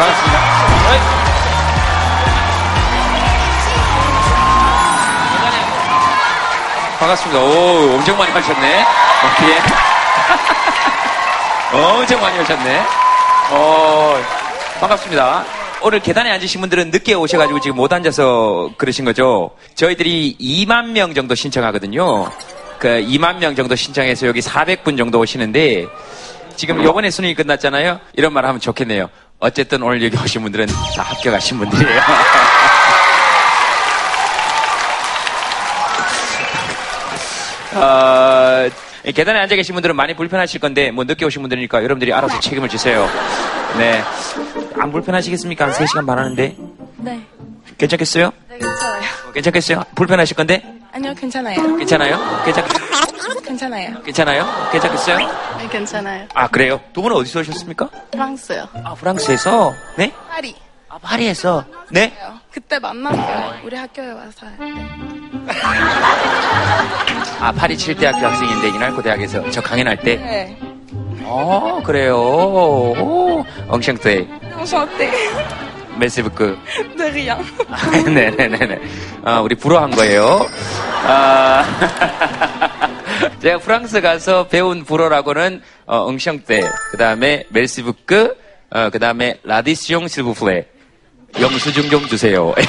[0.00, 0.40] 반갑습니다.
[6.98, 7.40] 반갑습니다.
[7.40, 8.82] 오, 엄청 많이 하셨네.
[8.82, 8.86] 어,
[9.42, 9.58] 예.
[11.98, 12.82] 엄청 많이 하셨네.
[13.50, 14.16] 어,
[14.80, 15.44] 반갑습니다.
[15.82, 19.50] 오늘 계단에 앉으신 분들은 늦게 오셔가지고 지금 못 앉아서 그러신 거죠.
[19.74, 22.30] 저희들이 2만 명 정도 신청하거든요.
[22.78, 25.86] 그 2만 명 정도 신청해서 여기 400분 정도 오시는데
[26.56, 28.00] 지금 요번에 수능이 끝났잖아요.
[28.14, 29.08] 이런 말 하면 좋겠네요.
[29.40, 32.00] 어쨌든 오늘 여기 오신 분들은 다 합격하신 분들이에요.
[37.74, 38.68] 어,
[39.14, 43.08] 계단에 앉아 계신 분들은 많이 불편하실 건데, 뭐 늦게 오신 분들이니까 여러분들이 알아서 책임을 지세요.
[43.78, 44.02] 네.
[44.78, 45.66] 안 불편하시겠습니까?
[45.66, 46.54] 한 3시간 반 하는데?
[46.98, 47.20] 네.
[47.78, 48.32] 괜찮겠어요?
[48.50, 49.02] 네, 괜찮아요.
[49.26, 49.84] 어, 괜찮겠어요?
[49.94, 50.62] 불편하실 건데?
[50.92, 51.76] 아니요, 괜찮아요.
[51.78, 52.42] 괜찮아요?
[52.44, 52.64] 괜찮,
[53.44, 54.02] 괜찮아요.
[54.02, 54.46] 괜찮아요?
[54.72, 55.18] 괜찮겠어요?
[55.58, 56.26] 네, 괜찮아요.
[56.34, 56.80] 아, 그래요?
[56.92, 57.88] 두 분은 어디서 오셨습니까?
[58.10, 58.68] 프랑스요.
[58.84, 59.74] 아, 프랑스에서?
[59.96, 60.12] 네?
[60.28, 60.56] 파리.
[60.88, 61.64] 아, 파리에서?
[61.90, 62.12] 네?
[62.52, 63.60] 그때 만났어요.
[63.64, 64.46] 우리 학교에 와서.
[64.58, 64.72] 네.
[67.40, 70.16] 아, 파리 7대 학교 학생인데, 이날 고 대학에서 저 강연할 때?
[70.16, 70.58] 네.
[71.24, 72.16] 어, 그래요.
[72.18, 74.26] 오, 엉샹떼.
[74.74, 75.10] 어때?
[75.98, 76.58] 메시브크.
[76.96, 77.38] 네, rien.
[78.14, 78.78] 네네네네.
[79.24, 80.46] 아, 우리 불어한 거예요.
[81.06, 81.64] 아,
[83.40, 88.36] 제가 프랑스 가서 배운 불어라고는, 어, 엉샹떼, 그 다음에 멜시브크,
[88.70, 90.66] 어, 그 다음에 라디시옹 실부플레.
[91.40, 92.52] 영수증 좀 주세요.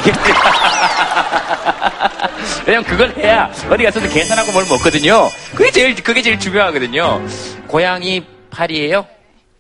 [2.67, 5.29] 왜냐면 그걸 해야 어디 가서도 계산하고 뭘 먹거든요.
[5.55, 7.25] 그게 제일, 그게 제일 중요하거든요.
[7.67, 9.07] 고향이 파리예요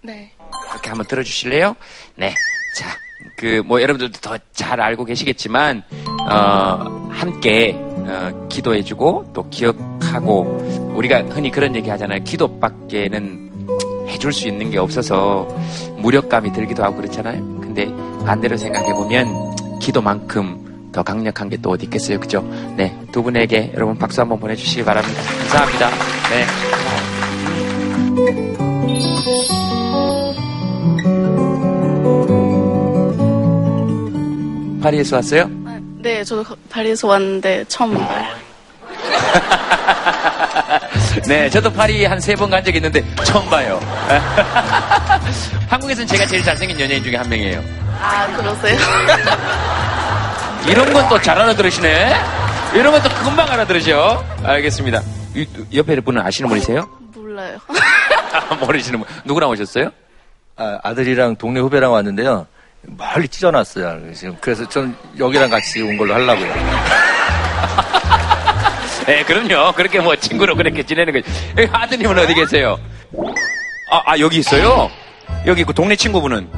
[0.03, 0.31] 네.
[0.69, 1.75] 그렇게 한번 들어주실래요?
[2.15, 2.35] 네.
[2.75, 2.89] 자,
[3.37, 5.83] 그, 뭐, 여러분들도 더 잘 알고 계시겠지만,
[6.29, 7.75] 어, 함께,
[8.07, 12.23] 어, 기도해주고, 또 기억하고, 우리가 흔히 그런 얘기 하잖아요.
[12.23, 13.49] 기도밖에는
[14.07, 15.47] 해줄 수 있는 게 없어서
[15.97, 17.59] 무력감이 들기도 하고 그렇잖아요.
[17.61, 17.87] 근데
[18.25, 22.19] 반대로 생각해 보면, 기도만큼 더 강력한 게 또 어디 있겠어요.
[22.19, 22.41] 그죠?
[22.75, 22.95] 네.
[23.11, 25.21] 두 분에게 여러분 박수 한번 보내주시기 바랍니다.
[25.39, 25.89] 감사합니다.
[26.29, 26.45] 네.
[34.81, 35.60] 파리에서 왔어요?
[36.01, 38.25] 아, 네, 저도 거- 파리에서 왔는데 처음 봐요.
[41.27, 43.79] 네, 저도 파리 한 세 번 간 적이 있는데 처음 봐요.
[45.69, 47.63] 한국에서는 제가 제일 잘생긴 연예인 중에 한 명이에요.
[48.01, 48.79] 아, 그러세요?
[50.67, 52.15] 이런 건 또 잘 알아들으시네?
[52.73, 54.23] 이런 건 또 금방 알아들으셔.
[54.43, 55.01] 알겠습니다.
[55.35, 55.45] 이-
[55.75, 56.89] 옆에 분은 아시는 분이세요?
[57.13, 57.59] 몰라요.
[58.59, 59.07] 모르시는 분.
[59.25, 59.91] 누구랑 오셨어요?
[60.57, 62.47] 아, 아들이랑 동네 후배랑 왔는데요.
[62.83, 64.13] 멀리 찢어놨어요.
[64.13, 66.53] 지금 그래서 전 여기랑 같이 온 걸로 하려고요.
[69.05, 69.73] 네, 그럼요.
[69.73, 71.29] 그렇게 뭐 친구로 그렇게 지내는 거지.
[71.57, 72.79] 여기 아드님은 어디 계세요?
[73.91, 74.89] 아, 아, 여기 있어요?
[75.45, 76.49] 여기 있고 동네 친구분은?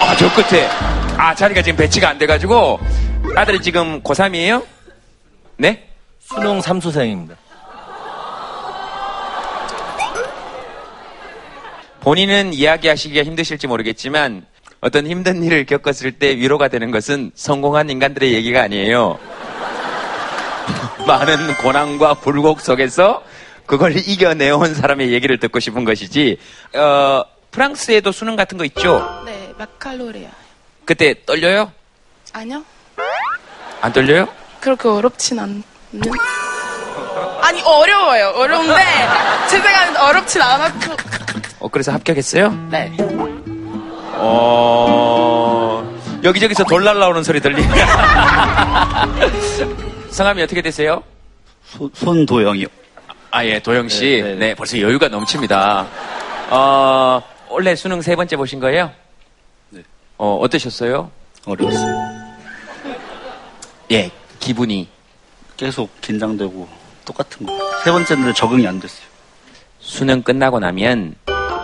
[0.00, 0.68] 아, 저 끝에.
[1.16, 2.78] 아, 자리가 지금 배치가 안 돼가지고
[3.34, 4.64] 아들이 지금 고3이에요?
[5.56, 5.88] 네?
[6.20, 7.34] 수능 삼수생입니다.
[12.00, 14.46] 본인은 이야기하시기가 힘드실지 모르겠지만
[14.80, 19.18] 어떤 힘든 일을 겪었을 때 위로가 되는 것은 성공한 인간들의 얘기가 아니에요.
[21.06, 23.22] 많은 고난과 불곡 속에서
[23.66, 26.38] 그걸 이겨내온 사람의 얘기를 듣고 싶은 것이지.
[26.74, 29.22] 어, 프랑스에도 수능 같은 거 있죠?
[29.26, 30.30] 네, 마칼로리아.
[30.84, 31.72] 그때 떨려요?
[32.32, 32.64] 아니요?
[33.80, 34.28] 안 떨려요?
[34.60, 35.62] 그렇게 어렵진 않는?
[37.42, 38.32] 아니, 어려워요.
[38.36, 38.74] 어려운데,
[39.48, 40.96] 제 생각엔 어렵진 않았고.
[41.60, 42.50] 어, 그래서 합격했어요?
[42.70, 42.96] 네.
[44.20, 45.82] 어,
[46.24, 47.68] 여기저기서 돌 날라오는 소리 들리네.
[50.10, 51.02] 성함이 어떻게 되세요?
[51.64, 52.66] 소- 손도영이요.
[53.30, 54.22] 아, 예, 도영 씨.
[54.22, 54.54] 네, 네, 네.
[54.54, 55.86] 벌써 여유가 넘칩니다.
[56.50, 58.90] 어, 원래 수능 세 번째 보신 거예요?
[59.70, 59.82] 네.
[60.16, 61.10] 어, 어떠셨어요?
[61.46, 62.28] 어려웠어요.
[63.92, 64.88] 예, 기분이.
[65.56, 66.68] 계속 긴장되고
[67.04, 67.52] 똑같은 거.
[67.84, 69.06] 세 번째는 적응이 안 됐어요.
[69.80, 71.14] 수능 끝나고 나면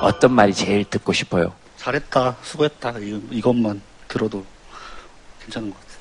[0.01, 1.53] 어떤 말이 제일 듣고 싶어요?
[1.89, 2.95] 잘했다, 수고했다.
[3.01, 4.43] 이, 이것만 들어도
[5.43, 5.99] 괜찮은 것 같아요.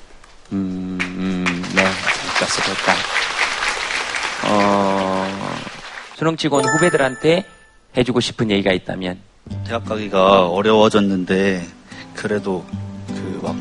[0.52, 1.44] 음, 음,
[1.74, 2.92] 네, 진짜 수고했다.
[4.46, 5.26] 어,
[6.16, 7.44] 수능 온 후배들한테
[7.96, 9.18] 해주고 싶은 얘기가 있다면?
[9.66, 11.66] 대학 가기가 어려워졌는데
[12.14, 12.64] 그래도
[13.08, 13.54] 그 막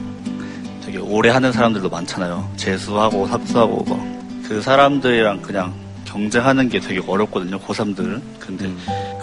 [0.85, 2.49] 되게 오래 하는 사람들도 많잖아요.
[2.55, 4.13] 재수하고 삭수하고 막
[4.47, 5.73] 그 사람들이랑 그냥
[6.05, 7.59] 경쟁하는 게 되게 어렵거든요.
[7.59, 8.21] 고3들은.
[8.39, 8.69] 근데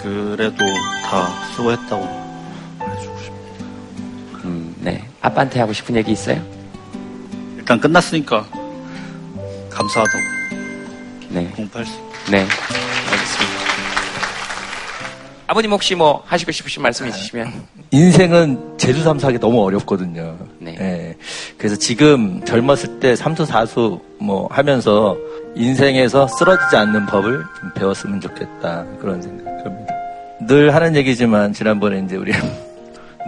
[0.02, 0.56] 그래도
[1.04, 2.02] 다 수고했다고.
[2.02, 2.29] 음,
[4.80, 5.04] 네.
[5.20, 6.40] 아빠한테 하고 싶은 얘기 있어요?
[7.56, 8.44] 일단 끝났으니까
[9.70, 10.18] 감사하다고
[11.30, 11.46] 네.
[11.54, 12.12] 공부할 수 있고.
[12.30, 12.38] 네.
[12.40, 13.60] 알겠습니다.
[15.46, 17.52] 아버님 혹시 뭐 하시고 싶으신 말씀 있으시면.
[17.90, 20.38] 인생은 제주 삼수하기 너무 어렵거든요.
[20.58, 20.76] 네.
[20.80, 21.16] 예.
[21.58, 25.16] 그래서 지금 젊었을 때 삼수 사수 뭐 하면서
[25.56, 29.94] 인생에서 쓰러지지 않는 법을 좀 배웠으면 좋겠다 그런 생각합니다.
[30.46, 32.32] 늘 하는 얘기지만 지난번에 이제 우리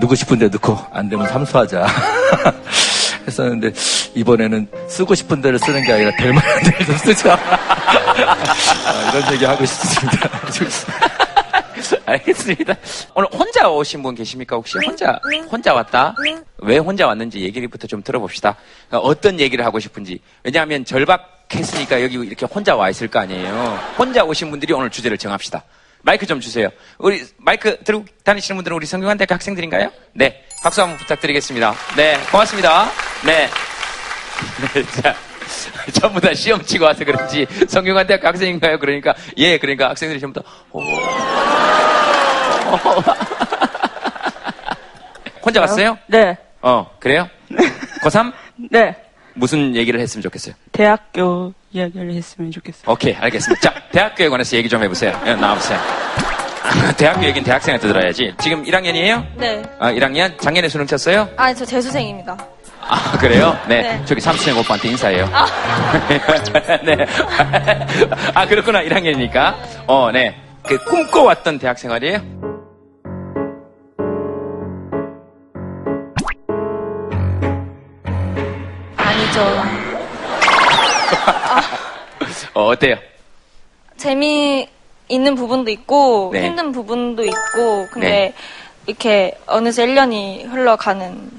[0.01, 1.87] 누구 싶은데 넣고 안 되면 삼수하자
[3.27, 3.73] 했었는데
[4.15, 9.45] 이번에는 쓰고 싶은 데를 쓰는 게 아니라 될 만한 데를 좀 쓰자 아, 이런 얘기
[9.45, 10.29] 하고 싶습니다.
[12.07, 12.75] 알겠습니다.
[13.15, 14.57] 오늘 혼자 오신 분 계십니까?
[14.57, 15.19] 혹시 혼자
[15.51, 16.15] 혼자 왔다?
[16.59, 18.57] 왜 혼자 왔는지 얘기부터 좀 들어봅시다.
[18.91, 20.21] 어떤 얘기를 하고 싶은지.
[20.43, 23.79] 왜냐하면 절박했으니까 여기 이렇게 혼자 와 있을 거 아니에요.
[23.99, 25.63] 혼자 오신 분들이 오늘 주제를 정합시다.
[26.03, 26.69] 마이크 좀 주세요.
[26.99, 29.91] 우리 마이크 들고 다니시는 분들은 우리 성균관대학교 학생들인가요?
[30.15, 31.75] 네, 박수 한번 부탁드리겠습니다.
[31.97, 32.91] 네, 고맙습니다.
[33.25, 33.49] 네.
[34.75, 35.15] 네, 자,
[35.95, 38.79] 전부 다 시험 치고 와서 그런지 성균관대학교 학생인가요?
[38.79, 40.81] 그러니까 예, 그러니까 학생들이 전부 다 오.
[45.43, 45.99] 혼자 왔어요?
[46.07, 46.37] 네.
[46.61, 47.29] 어, 그래요?
[48.03, 48.33] 고3?
[48.71, 48.97] 네.
[49.35, 50.55] 무슨 얘기를 했으면 좋겠어요?
[50.73, 52.91] 대학교 이야기를 했으면 좋겠어요.
[52.93, 53.61] 오케이, 알겠습니다.
[53.61, 55.19] 자, 대학교에 관해서 얘기 좀 해보세요.
[55.27, 55.79] 예, 나와보세요.
[56.97, 58.35] 대학교 얘기는 대학생한테 들어야지.
[58.41, 59.25] 지금 1학년이에요?
[59.37, 59.63] 네.
[59.79, 60.39] 아, 1학년?
[60.41, 61.29] 작년에 수능 쳤어요?
[61.37, 62.37] 아니, 저 재수생입니다.
[62.89, 63.57] 아, 그래요?
[63.69, 63.83] 네.
[63.83, 64.03] 네.
[64.05, 65.29] 저기 삼수생 오빠한테 인사해요.
[66.85, 67.07] 네.
[68.35, 68.83] 아, 그렇구나.
[68.83, 69.55] 1학년이니까.
[69.87, 70.37] 어, 네.
[70.63, 72.52] 그 꿈꿔왔던 대학 생활이에요?
[79.33, 79.63] 아니죠.
[82.55, 82.97] 어, 어때요?
[83.97, 84.69] 재미
[85.09, 86.47] 있는 부분도 있고, 네.
[86.47, 88.35] 힘든 부분도 있고, 근데 네.
[88.87, 91.31] 이렇게 어느새 1년이 흘러가는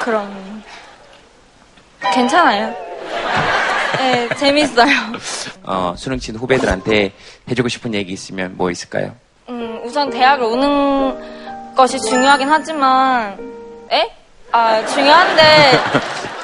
[0.00, 0.62] 그런,
[2.12, 2.74] 괜찮아요.
[3.98, 4.92] 네, 재밌어요.
[5.64, 7.12] 어, 수능 친 후배들한테
[7.48, 9.14] 해주고 싶은 얘기 있으면 뭐 있을까요?
[9.48, 13.38] 음, 우선 대학을 오는 것이 중요하긴 하지만,
[13.92, 14.10] 에?
[14.52, 15.42] 아, 중요한데,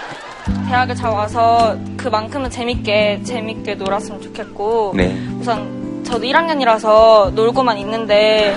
[0.68, 5.14] 대학을 잘 와서 그만큼은 재밌게, 재밌게 놀았으면 좋겠고, 네.
[5.38, 8.56] 우선 저도 1학년이라서 놀고만 있는데,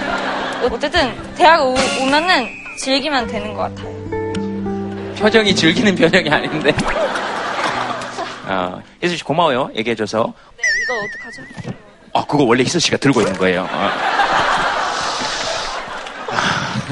[0.72, 2.48] 어쨌든 대학을 오, 오면은
[2.80, 3.96] 즐기면 되는 것 같아요.
[5.18, 6.74] 표정이 즐기는 표정이 아닌데.
[8.48, 9.70] 어, 희수 씨 고마워요.
[9.76, 10.34] 얘기해줘서.
[10.58, 11.42] 네, 이거 어떡하죠?
[12.14, 13.68] 아, 그거 원래 희수 씨가 들고 있는 거예요.
[13.72, 13.90] 어.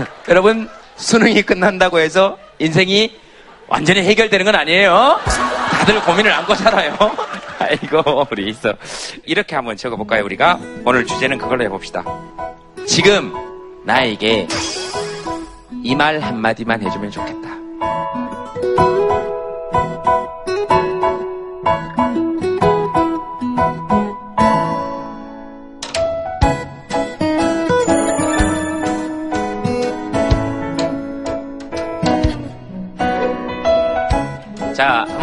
[0.29, 3.22] 여러분, 수능이 끝난다고 해서 인생이
[3.73, 5.19] 완전히 해결되는 건 아니에요.
[5.25, 6.95] 다들 고민을 안고 살아요.
[7.57, 8.71] 아이고, 우리 있어.
[9.25, 10.59] 이렇게 한번 적어볼까요, 우리가?
[10.85, 12.03] 오늘 주제는 그걸로 해봅시다.
[12.85, 13.33] 지금
[13.83, 14.47] 나에게
[15.83, 17.42] 이 말 한마디만 해주면 좋겠다.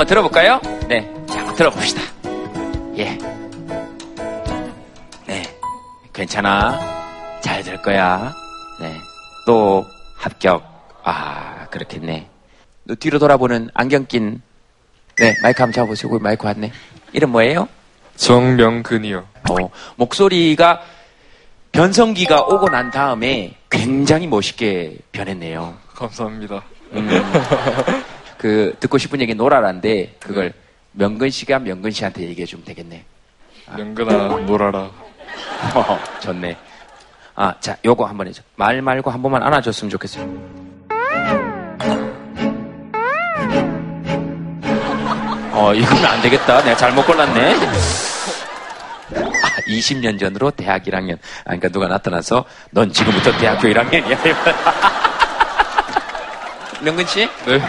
[0.01, 0.61] 한번 들어볼까요?
[0.89, 1.13] 네.
[1.29, 2.01] 자, 한번 들어봅시다.
[2.97, 3.19] 예.
[5.27, 5.43] 네.
[6.15, 6.81] 괜찮아.
[7.43, 8.35] 잘 될 거야.
[8.81, 8.95] 네.
[9.45, 9.85] 또
[10.17, 10.65] 합격.
[11.05, 12.31] 아, 그렇겠네.
[12.85, 14.41] 너 뒤로 돌아보는 안경 낀.
[15.19, 16.73] 네, 마이크 한번 잡아보시고 마이크 왔네.
[17.13, 17.69] 이름 뭐예요?
[18.17, 19.19] 정명근이요.
[19.51, 20.81] 어, 목소리가
[21.73, 25.77] 변성기가 오고 난 다음에 굉장히 멋있게 변했네요.
[25.95, 26.63] 감사합니다.
[26.95, 27.09] 음,
[28.41, 30.55] 그 듣고 싶은 얘기 노라란데 그걸
[30.93, 33.05] 명근 씨가 명근 씨한테 얘기해 주면 되겠네.
[33.77, 34.79] 명근아, 놀아라.
[35.77, 36.57] 어, 좋네.
[37.35, 38.43] 아, 자, 요거 한번 해줘.
[38.57, 40.25] 말 말고 한 번만 안아줬으면 좋겠어요.
[45.53, 46.63] 어, 이거는 안 되겠다.
[46.63, 47.55] 내가 잘못 골랐네.
[49.17, 51.19] 아, 20년 전으로 대학 1학년.
[51.41, 54.19] 아, 그러니까 누가 나타나서 넌 지금부터 대학교 1학년이야.
[56.83, 57.29] 명근 씨?
[57.45, 57.61] 네,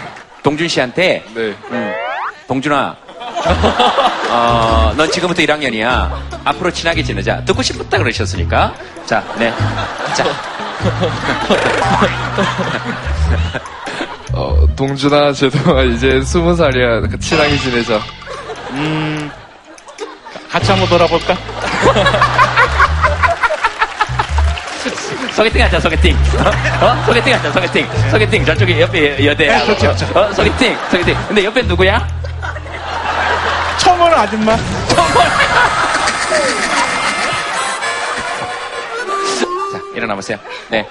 [0.44, 1.54] 동준 씨한테 네.
[1.72, 1.94] 음,
[2.48, 2.96] 동준아,
[4.30, 6.12] 어, 넌 지금부터 1학년이야.
[6.44, 7.44] 앞으로 친하게 지내자.
[7.46, 8.74] 듣고 싶었다 그러셨으니까.
[9.06, 9.54] 자, 네.
[10.16, 10.26] 자,
[14.34, 17.02] 어, 동준아, 제동아, 이제 스무 살이야.
[17.20, 18.00] 친하게 지내자.
[20.50, 21.38] 같이 한번 돌아볼까?
[25.36, 26.16] 소개팅 하자, 소개팅.
[26.82, 27.04] 어?
[27.06, 27.88] 소개팅 하자, 소개팅.
[28.12, 28.46] 소개팅.
[28.46, 29.64] 저쪽에 옆에 여대야.
[29.66, 31.16] 그렇죠, 어, 소개팅, 소개팅.
[31.28, 32.06] 근데 옆에 누구야?
[34.02, 34.56] 오는 아줌마.
[39.72, 40.38] 자, 일어나 보세요.
[40.70, 40.88] 네.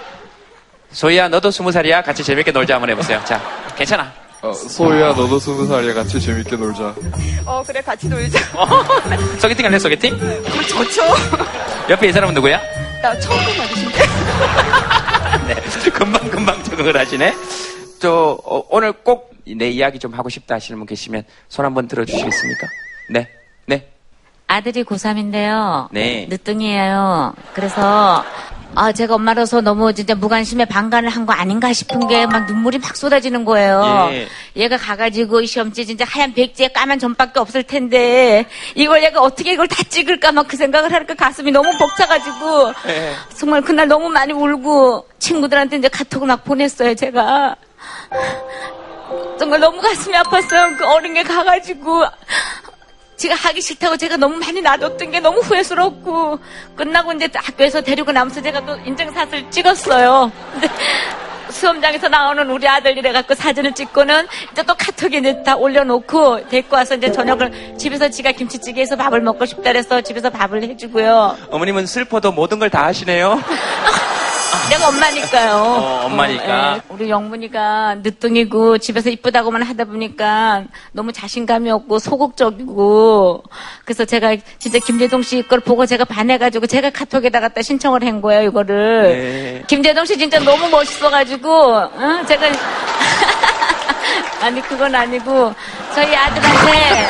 [0.93, 2.03] 소희야, 너도 스무 살이야?
[2.03, 3.21] 같이 재밌게 놀자 한번 해보세요.
[3.25, 3.41] 자,
[3.77, 4.13] 괜찮아.
[4.43, 5.93] 어, 소희야, 너도 스무 살이야.
[5.95, 6.95] 같이 재밌게 놀자.
[7.45, 8.39] 어, 그래, 같이 놀자.
[8.55, 8.67] 어,
[9.39, 10.19] 소개팅 할래, 소개팅?
[10.69, 11.03] 좋죠.
[11.91, 12.61] 옆에 이 사람은 누구야?
[13.03, 14.10] 나 처음 본 아저씨인데.
[15.49, 17.35] 네, 금방 금방 적응을 하시네.
[18.01, 22.67] 저 어, 오늘 꼭 내 이야기 좀 하고 싶다 하시는 분 계시면 손 한번 들어주시겠습니까?
[23.11, 23.29] 네,
[23.67, 23.89] 네,
[24.47, 25.89] 아들이 고3인데요.
[25.93, 26.27] 네.
[26.29, 27.35] 늦둥이에요.
[27.55, 28.25] 그래서
[28.77, 32.97] 아, 제가 엄마로서 너무 진짜 무관심에 방관을 한 거 아닌가 싶은 게 막 눈물이 막
[32.97, 34.09] 쏟아지는 거예요.
[34.13, 34.29] 예.
[34.57, 39.67] 얘가 가가지고 이 시험지 진짜 하얀 백지에 까만 점밖에 없을 텐데 이걸 얘가 어떻게 이걸
[39.69, 43.13] 다 찍을까 막 그 생각을 하니까 가슴이 너무 벅차가지고 예.
[43.37, 47.57] 정말 그날 너무 많이 울고 친구들한테 이제 카톡을 막 보냈어요, 제가.
[49.39, 50.77] 정말 너무 가슴이 아팠어요.
[50.79, 52.05] 그 어린 게 가가지고.
[53.21, 56.39] 제가 하기 싫다고 제가 너무 많이 놔뒀던 게 너무 후회스럽고
[56.75, 60.33] 끝나고 이제 학교에서 데리고 나면서 제가 또 인증샷을 찍었어요.
[60.53, 60.69] 근데
[61.51, 66.95] 수험장에서 나오는 우리 아들 이래갖고 사진을 찍고는 이제 또 카톡에 이제 다 올려놓고 데리고 와서
[66.95, 71.37] 이제 저녁을 집에서 지가 김치찌개에서 밥을 먹고 싶다 그래서 집에서 밥을 해주고요.
[71.51, 73.43] 어머님은 슬퍼도 모든 걸 다 하시네요.
[74.71, 75.53] 내가 엄마니까요.
[75.55, 76.77] 어, 엄마니까.
[76.77, 76.81] 예.
[76.89, 83.43] 우리 영문이가 늦둥이고 집에서 이쁘다고만 하다 보니까 너무 자신감이 없고 소극적이고
[83.85, 88.49] 그래서 제가 진짜 김재동 씨 걸 보고 제가 반해가지고 제가 카톡에다 갖다 신청을 한 거예요
[88.49, 89.03] 이거를.
[89.03, 89.63] 네.
[89.67, 91.91] 김재동 씨 진짜 너무 멋있어가지고 어?
[92.29, 92.47] 제가
[94.43, 95.53] 아니 그건 아니고
[95.95, 97.07] 저희 아들한테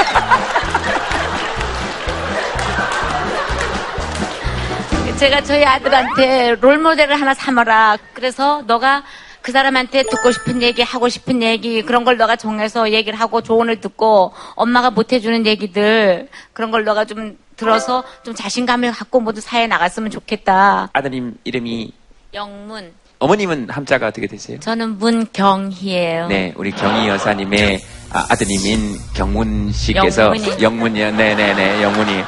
[5.20, 7.98] 제가 저희 아들한테 롤 모델을 하나 삼아라.
[8.14, 9.02] 그래서 너가
[9.42, 13.82] 그 사람한테 듣고 싶은 얘기, 하고 싶은 얘기, 그런 걸 너가 정해서 얘기를 하고 조언을
[13.82, 19.66] 듣고 엄마가 못 해주는 얘기들, 그런 걸 너가 좀 들어서 좀 자신감을 갖고 모두 사회에
[19.66, 20.88] 나갔으면 좋겠다.
[20.94, 21.92] 아드님 이름이
[22.32, 22.92] 영문.
[23.18, 24.58] 어머님은 함자가 어떻게 되세요?
[24.60, 26.28] 저는 문경희예요.
[26.28, 27.78] 네, 우리 경희 여사님의
[28.14, 30.62] 아, 아드님인 경문 씨께서 영문이.
[30.62, 31.10] 영문이요.
[31.12, 32.24] 네 네 네, 영문이.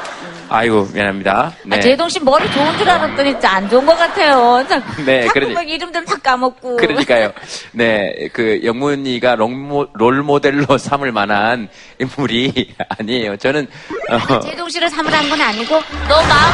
[0.55, 1.51] 아이고 미안합니다.
[1.65, 1.77] 네.
[1.77, 4.63] 아, 제동 씨 머리 좋은 줄 알았더니 진짜 안 좋은 것 같아요.
[4.69, 6.77] 자, 네, 그러니- 막 이름들 다 까먹고.
[6.77, 7.31] 그러니까요.
[7.73, 11.69] 네, 그 영문이가 롤모, 롤 모델로 삼을 만한
[11.99, 13.35] 인물이 아니에요.
[13.37, 13.67] 저는
[14.11, 15.73] 어, 제동 씨를 삼으라는 건 아니고
[16.07, 16.53] 너 마음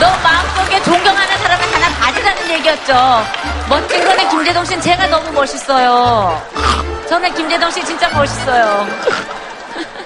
[0.00, 2.94] 너 마음속에 존경하는 사람을 하나 가지라는 얘기였죠.
[3.68, 6.42] 멋진 거는 김재동 씨는 제가 너무 멋있어요.
[7.06, 8.86] 저는 김재동 씨 진짜 멋있어요.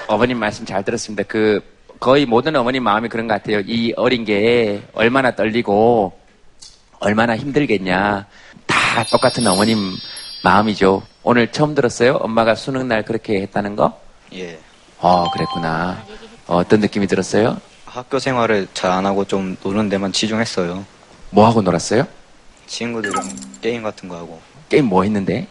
[0.08, 1.22] 어머님 말씀 잘 들었습니다.
[1.28, 1.60] 그
[2.00, 3.60] 거의 모든 어머님 마음이 그런 것 같아요.
[3.66, 6.18] 이 어린 게 얼마나 떨리고
[6.98, 8.26] 얼마나 힘들겠냐.
[8.66, 9.96] 다 똑같은 어머님
[10.42, 11.02] 마음이죠.
[11.22, 12.14] 오늘 처음 들었어요?
[12.14, 14.00] 엄마가 수능 날 그렇게 했다는 거?
[14.32, 14.58] 예.
[14.98, 16.02] 어, 그랬구나.
[16.46, 17.58] 어, 떤 느낌이 들었어요?
[17.84, 20.84] 학교 생활을 잘 안 하고 좀 노는 데만 치중했어요.
[21.30, 22.06] 뭐 하고 놀았어요?
[22.66, 23.22] 친구들이랑
[23.60, 24.40] 게임 같은 거 하고.
[24.70, 25.46] 게임 뭐 했는데?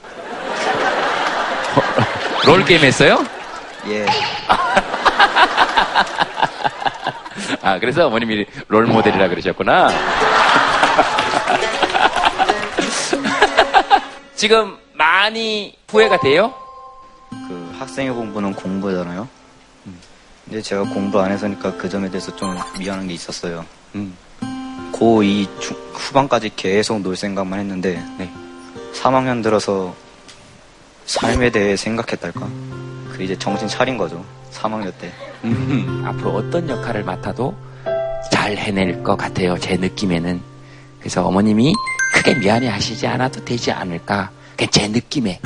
[2.45, 3.23] 롤 게임 했어요?
[3.87, 4.05] 예.
[7.61, 9.89] 아, 그래서 어머님이 롤 모델이라 그러셨구나.
[14.35, 16.53] 지금 많이 후회가 돼요?
[17.29, 19.27] 그 학생의 공부는 공부잖아요.
[20.45, 23.65] 근데 제가 공부 안 해서니까 그 점에 대해서 좀 미안한 게 있었어요.
[23.95, 24.15] 음.
[24.93, 28.31] 고2 중- 후반까지 계속 놀 생각만 했는데 네.
[28.93, 29.93] 3학년 들어서
[31.05, 32.39] 삶에 대해 생각했달까?
[33.11, 34.25] 그 이제 정신 차린 거죠.
[34.51, 35.11] 3학년 때.
[35.43, 37.55] 음, 앞으로 어떤 역할을 맡아도
[38.31, 39.57] 잘 해낼 것 같아요.
[39.57, 40.41] 제 느낌에는.
[40.99, 41.73] 그래서 어머님이
[42.13, 44.31] 크게 미안해 하시지 않아도 되지 않을까.
[44.71, 45.39] 제 느낌에.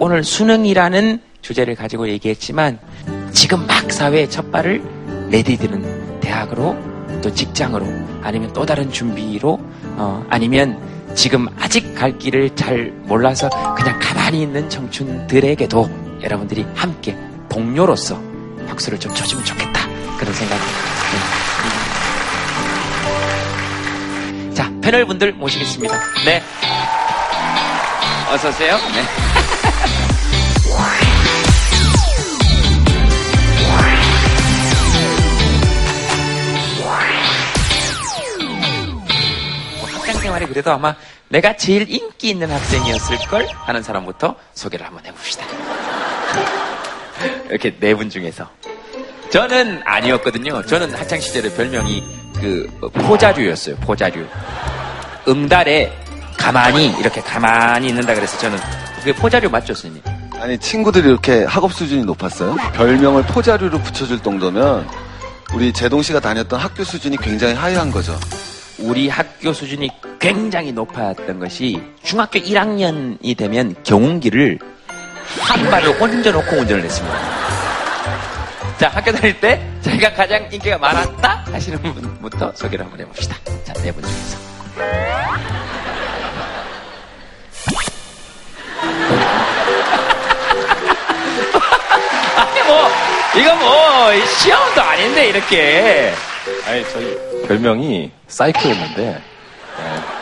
[0.00, 2.78] 오늘 수능이라는 주제를 가지고 얘기했지만
[3.32, 4.82] 지금 막 사회의 첫 발을
[5.30, 7.86] 내디디는 대학으로 또 직장으로
[8.22, 9.58] 아니면 또 다른 준비로
[9.96, 10.78] 어, 아니면
[11.14, 15.88] 지금 아직 갈 길을 잘 몰라서 그냥 가만히 있는 청춘들에게도
[16.22, 17.16] 여러분들이 함께
[17.48, 18.20] 동료로서
[18.68, 19.80] 박수를 좀 쳐주면 좋겠다
[20.18, 20.60] 그런 생각이
[21.10, 21.28] 듭니다.
[24.54, 25.98] 자 패널 분들 모시겠습니다.
[26.24, 26.42] 네
[28.30, 28.76] 어서 오세요.
[28.76, 29.27] 네.
[40.38, 40.94] 생활에 그래도 아마
[41.28, 45.44] 내가 제일 인기 있는 학생이었을 걸 하는 사람부터 소개를 한번 해봅시다.
[47.50, 48.48] 이렇게 네 분 중에서
[49.30, 50.62] 저는 아니었거든요.
[50.62, 52.02] 저는 학창 시절에 별명이
[52.40, 53.76] 그 포자류였어요.
[53.76, 54.26] 포자류.
[55.26, 55.92] 응달에
[56.38, 58.58] 가만히 이렇게 가만히 있는다 그래서 저는
[58.98, 60.02] 그게 포자류 맞죠, 선생님?
[60.40, 62.56] 아니 친구들이 이렇게 학업 수준이 높았어요.
[62.74, 64.88] 별명을 포자류로 붙여줄 정도면
[65.52, 68.18] 우리 제동 씨가 다녔던 학교 수준이 굉장히 하이한 거죠.
[68.78, 74.58] 우리 학교 수준이 굉장히 높았던 것이 중학교 1학년이 되면 경운기를
[75.40, 77.18] 한 발을 얹어놓고 운전을 했습니다.
[78.78, 83.36] 자, 학교 다닐 때 자기가 가장 인기가 많았다 하시는 분부터 소개를 한번 해봅시다.
[83.64, 84.38] 자, 네 분 중에서.
[92.36, 92.88] 아니, 뭐,
[93.36, 96.12] 이거 뭐, 시험도 아닌데, 이렇게.
[96.66, 97.16] 아니, 저희
[97.46, 100.18] 별명이 사이코였는데, 예.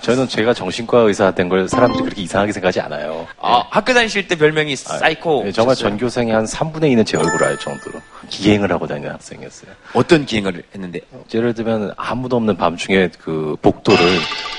[0.00, 3.26] 저는 제가 정신과 의사 된 걸 사람들이 그렇게 이상하게 생각하지 않아요.
[3.40, 5.42] 아, 학교 다니실 때 별명이 사이코.
[5.46, 9.72] 예, 정말 전교생의 한 3분의 2는 제 얼굴을 알 정도로 기행을 하고 다니는 학생이었어요.
[9.94, 11.00] 어떤 기행을 했는데?
[11.34, 13.98] 예를 들면 아무도 없는 밤중에 그 복도를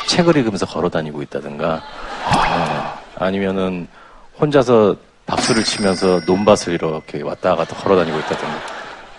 [0.08, 1.82] 책을 읽으면서 걸어 다니고 있다든가,
[2.36, 3.88] 예, 아니면은
[4.42, 8.54] 혼자서 박수를 치면서 논밭을 이렇게 왔다 갔다 걸어 다니고 있다든가,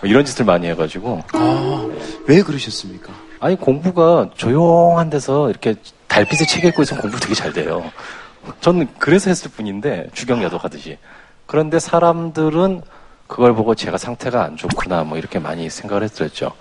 [0.01, 1.23] 뭐 이런 짓을 많이 해가지고.
[1.33, 1.89] 아,
[2.27, 3.11] 왜 그러셨습니까?
[3.41, 5.73] 아니, 공부가 조용한 데서 이렇게
[6.07, 7.91] 달빛에 책 읽고 있으면 공부 되게 잘 돼요.
[8.61, 10.99] 저는 그래서 했을 뿐인데, 주경야도 가듯이.
[11.47, 12.83] 그런데 사람들은
[13.25, 16.51] 그걸 보고 제가 상태가 안 좋구나, 뭐 이렇게 많이 생각을 했었죠.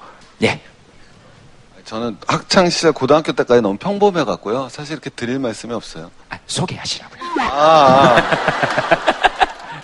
[0.42, 0.58] 예.
[1.84, 4.68] 저는 학창 시절 고등학교 때까지 너무 평범해 갖고요.
[4.70, 6.10] 사실 이렇게 드릴 말씀이 없어요.
[6.30, 7.20] 아, 소개하시라고요.
[7.40, 8.22] 아, 아.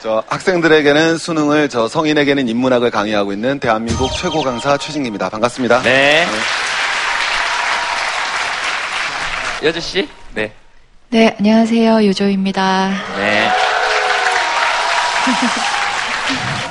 [0.02, 5.28] 저 학생들에게는 수능을 저 성인에게는 인문학을 강의하고 있는 대한민국 최고 강사 최진기입니다.
[5.28, 5.82] 반갑습니다.
[5.82, 6.24] 네.
[9.66, 10.08] 여주 씨?
[10.32, 10.52] 네.
[11.08, 12.06] 네, 안녕하세요.
[12.06, 12.88] 요조입니다.
[13.16, 13.48] 네.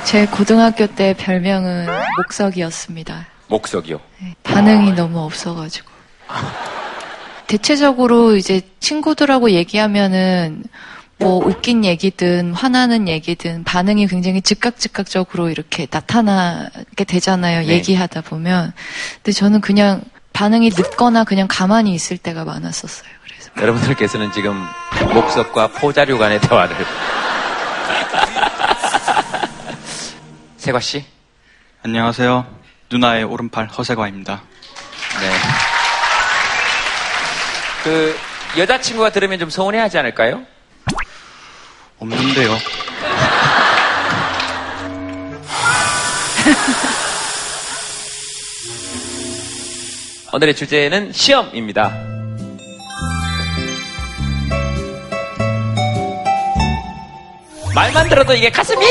[0.06, 3.26] 제 고등학교 때 별명은 목석이었습니다.
[3.48, 4.00] 목석이요.
[4.44, 5.90] 반응이 너무 없어가지고.
[7.46, 10.64] 대체적으로 이제 친구들하고 얘기하면은
[11.18, 17.60] 뭐 웃긴 얘기든 화나는 얘기든 반응이 굉장히 즉각 즉각적으로 이렇게 나타나게 되잖아요.
[17.60, 17.68] 네.
[17.74, 18.72] 얘기하다 보면.
[19.16, 20.00] 근데 저는 그냥
[20.36, 23.08] 반응이 늦거나 그냥 가만히 있을 때가 많았었어요.
[23.56, 24.62] 여러분들께서는 지금
[25.14, 26.76] 목석과 포자류 간의 대화를.
[30.58, 31.06] 세과 씨?
[31.82, 32.46] 안녕하세요.
[32.90, 34.42] 누나의 오른팔 허세과입니다.
[35.20, 35.32] 네.
[37.82, 38.14] 그
[38.58, 40.42] 여자친구가 들으면 좀 서운해하지 않을까요?
[41.98, 42.58] 없는데요.
[50.36, 51.90] 오늘의 주제는 시험입니다.
[57.74, 58.84] 말만 들어도 이게 가슴이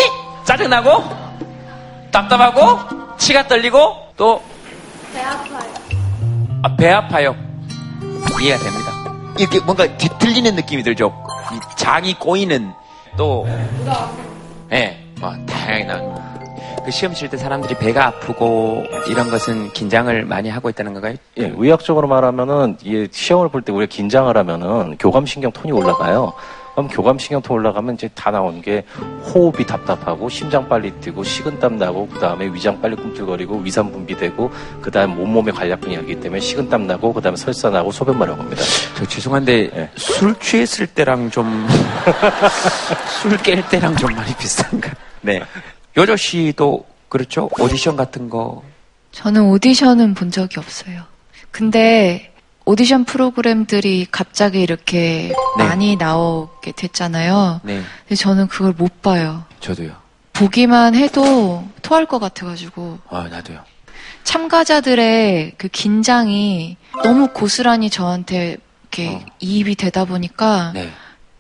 [0.44, 1.04] 짜증나고
[2.12, 4.42] 답답하고 치가 떨리고 또
[5.14, 5.74] 배 아파요.
[6.64, 7.36] 아, 배 아파요.
[8.42, 8.92] 이해가 됩니다.
[9.38, 11.14] 이렇게 뭔가 뒤틀리는 느낌이 들죠.
[11.54, 12.74] 이 장이 꼬이는
[13.16, 13.48] 또,
[14.74, 16.35] 예, 뭐 다양하게 나옵니다.
[16.86, 21.16] 그 시험 칠 때 사람들이 배가 아프고 이런 것은 긴장을 많이 하고 있다는 건가요?
[21.40, 26.34] 예, 의학적으로 말하면은 이게 시험을 볼 때 우리가 긴장을 하면은 교감신경 톤이 올라가요.
[26.74, 28.84] 그럼 교감신경 톤 올라가면 이제 다 나오는 게
[29.34, 34.92] 호흡이 답답하고 심장 빨리 뛰고 식은땀 나고 그 다음에 위장 빨리 꿈틀거리고 위산 분비되고 그
[34.92, 38.62] 다음 온몸에 관략근이 하기 때문에 식은땀 나고 그 다음에 설사 나고 소변 마려고 합니다.
[38.98, 41.66] 저 죄송한데 술 취했을 때랑 좀
[43.22, 44.92] 술 깰 때랑 좀 많이 비슷한가?
[45.22, 45.42] 네.
[45.98, 47.50] 여조 씨도 그렇죠?
[47.60, 48.64] 오디션 같은 거
[49.12, 51.04] 저는 오디션은 본 적이 없어요.
[51.52, 52.34] 근데
[52.66, 55.64] 오디션 프로그램들이 갑자기 이렇게 네.
[55.64, 57.62] 많이 나오게 됐잖아요.
[57.64, 57.82] 네.
[58.02, 59.46] 근데 저는 그걸 못 봐요.
[59.62, 59.96] 저도요.
[60.34, 63.64] 보기만 해도 토할 것 같아가지고 아 나도요.
[64.26, 70.92] 참가자들의 그 긴장이 너무 고스란히 저한테 이렇게 이입이 되다 보니까 네.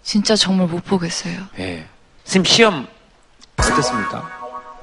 [0.03, 1.35] 진짜 정말 못 보겠어요.
[1.59, 1.85] 예.
[2.23, 2.87] 선생님 시험
[3.57, 4.34] 어떻습니까?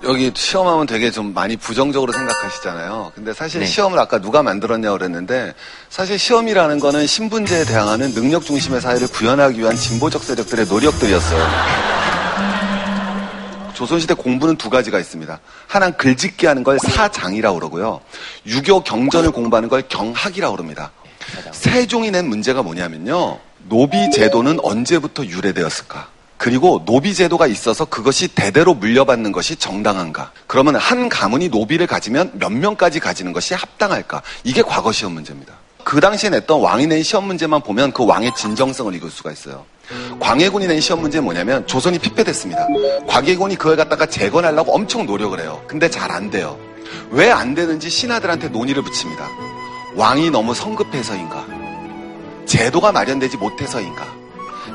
[0.04, 3.12] 여기 시험하면 되게 좀 많이 부정적으로 생각하시잖아요.
[3.14, 3.66] 근데 사실 네.
[3.66, 5.54] 시험을 아까 누가 만들었냐고 그랬는데
[5.90, 11.46] 사실 시험이라는 거는 신분제에 대항하는 능력 중심의 사회를 구현하기 위한 진보적 세력들의 노력들이었어요.
[13.74, 15.40] 조선시대 공부는 두 가지가 있습니다.
[15.66, 18.00] 하나는 글짓기 하는 걸 사장이라고 그러고요.
[18.46, 20.90] 유교 경전을 공부하는 걸 경학이라고 그럽니다.
[21.52, 23.38] 세종이 낸 문제가 뭐냐면요.
[23.68, 26.11] 노비 제도는 언제부터 유래되었을까?
[26.42, 30.32] 그리고 노비 제도가 있어서 그것이 대대로 물려받는 것이 정당한가?
[30.48, 34.22] 그러면 한 가문이 노비를 가지면 몇 명까지 가지는 것이 합당할까?
[34.42, 35.54] 이게 과거 시험 문제입니다.
[35.84, 39.64] 그 당시에 냈던 왕이 낸 시험 문제만 보면 그 왕의 진정성을 읽을 수가 있어요.
[40.18, 42.66] 광해군이 낸 시험 문제는 뭐냐면 조선이 피폐됐습니다.
[43.06, 45.62] 광해군이 그걸 갖다가 재건하려고 엄청 노력을 해요.
[45.68, 46.58] 근데 잘 안 돼요.
[47.10, 49.28] 왜 안 되는지 신하들한테 논의를 붙입니다.
[49.94, 51.46] 왕이 너무 성급해서인가?
[52.46, 54.21] 제도가 마련되지 못해서인가?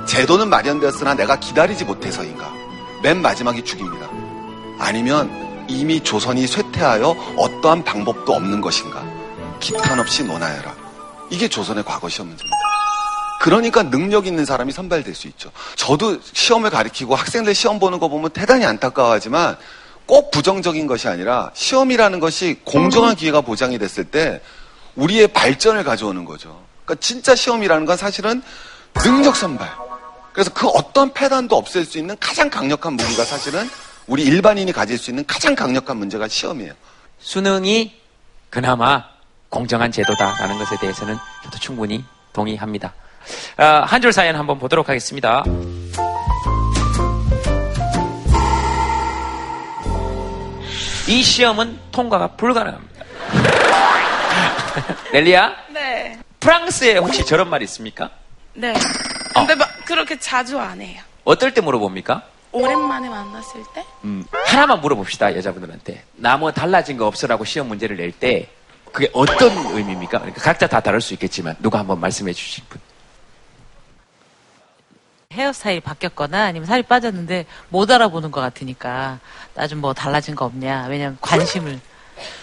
[0.07, 2.51] 제도는 마련되었으나 내가 기다리지 못해서인가?
[3.03, 4.09] 맨 마지막이 죽입니다.
[4.79, 9.05] 아니면 이미 조선이 쇠퇴하여 어떠한 방법도 없는 것인가?
[9.59, 10.73] 기탄 없이 논하여라.
[11.29, 12.57] 이게 조선의 과거 시험 문제입니다.
[13.41, 15.51] 그러니까 능력 있는 사람이 선발될 수 있죠.
[15.75, 19.57] 저도 시험을 가리키고 학생들 시험 보는 거 보면 대단히 안타까워하지만
[20.05, 24.41] 꼭 부정적인 것이 아니라 시험이라는 것이 공정한 기회가 보장이 됐을 때
[24.95, 26.63] 우리의 발전을 가져오는 거죠.
[26.85, 28.41] 그러니까 진짜 시험이라는 건 사실은
[28.93, 29.86] 능력 선발.
[30.37, 33.67] 그래서 그 어떤 패단도 없앨 수 있는 가장 강력한 무기가 사실은
[34.05, 36.73] 우리 일반인이 가질 수 있는 가장 강력한 문제가 시험이에요.
[37.17, 37.99] 수능이
[38.51, 39.03] 그나마
[39.49, 42.93] 공정한 제도다라는 것에 대해서는 저도 충분히 동의합니다.
[43.57, 45.43] 아, 한줄 사연 한번 보도록 하겠습니다.
[51.07, 53.05] 이 시험은 통과가 불가능합니다.
[55.13, 56.19] 넬리야, 네.
[56.39, 58.11] 프랑스에 혹시 저런 말 있습니까?
[58.53, 58.75] 네.
[59.33, 61.01] 근데 막 그렇게 자주 안 해요.
[61.23, 62.23] 어떨 때 물어봅니까?
[62.51, 63.85] 오랜만에 만났을 때?
[64.03, 66.03] 음, 하나만 물어봅시다, 여자분들한테.
[66.15, 68.49] 나 뭐 달라진 거 없어라고 시험 문제를 낼 때,
[68.91, 70.19] 그게 어떤 의미입니까?
[70.19, 72.79] 그러니까 각자 다 다를 수 있겠지만, 누가 한번 말씀해 주실 분.
[75.31, 79.19] 헤어스타일이 바뀌었거나 아니면 살이 빠졌는데 못 알아보는 것 같으니까
[79.53, 80.87] 나 좀 뭐 달라진 거 없냐.
[80.89, 81.79] 왜냐면 관심을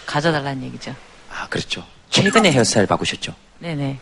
[0.05, 0.95] 가져달라는 얘기죠.
[1.31, 1.83] 아, 그렇죠.
[2.09, 3.33] 최근에 헤어스타일 바꾸셨죠?
[3.59, 3.99] 네네.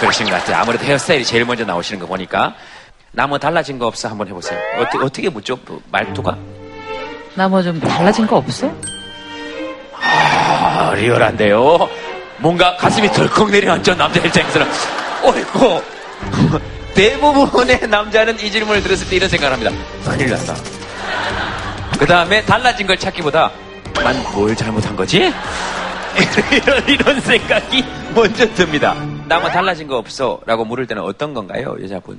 [0.00, 0.56] 그러신 것 같아요.
[0.58, 2.54] 아무래도 헤어스타일이 제일 먼저 나오시는 거 보니까.
[3.10, 4.08] 나 뭐 달라진 거 없어?
[4.08, 4.58] 한번 해보세요.
[4.78, 5.58] 어떻게, 어떻게 묻죠?
[5.66, 6.36] 뭐 말투가?
[7.34, 8.70] 나 뭐 좀 달라진 거 없어?
[10.00, 11.88] 아, 리얼한데요.
[12.38, 14.66] 뭔가 가슴이 덜컥 내려앉죠, 남자 입장에서는.
[15.24, 15.82] 어이구.
[16.94, 19.72] 대부분의 남자는 이 질문을 들었을 때 이런 생각을 합니다.
[20.04, 20.54] 큰일 났다.
[21.98, 23.50] 그 다음에 달라진 걸 찾기보다,
[23.94, 25.18] 난 뭘 잘못한 거지?
[26.52, 27.84] 이런, 이런 생각이
[28.14, 28.94] 먼저 듭니다.
[29.28, 30.40] 나만 달라진 거 없어?
[30.46, 32.18] 라고 물을 때는 어떤 건가요, 여자분?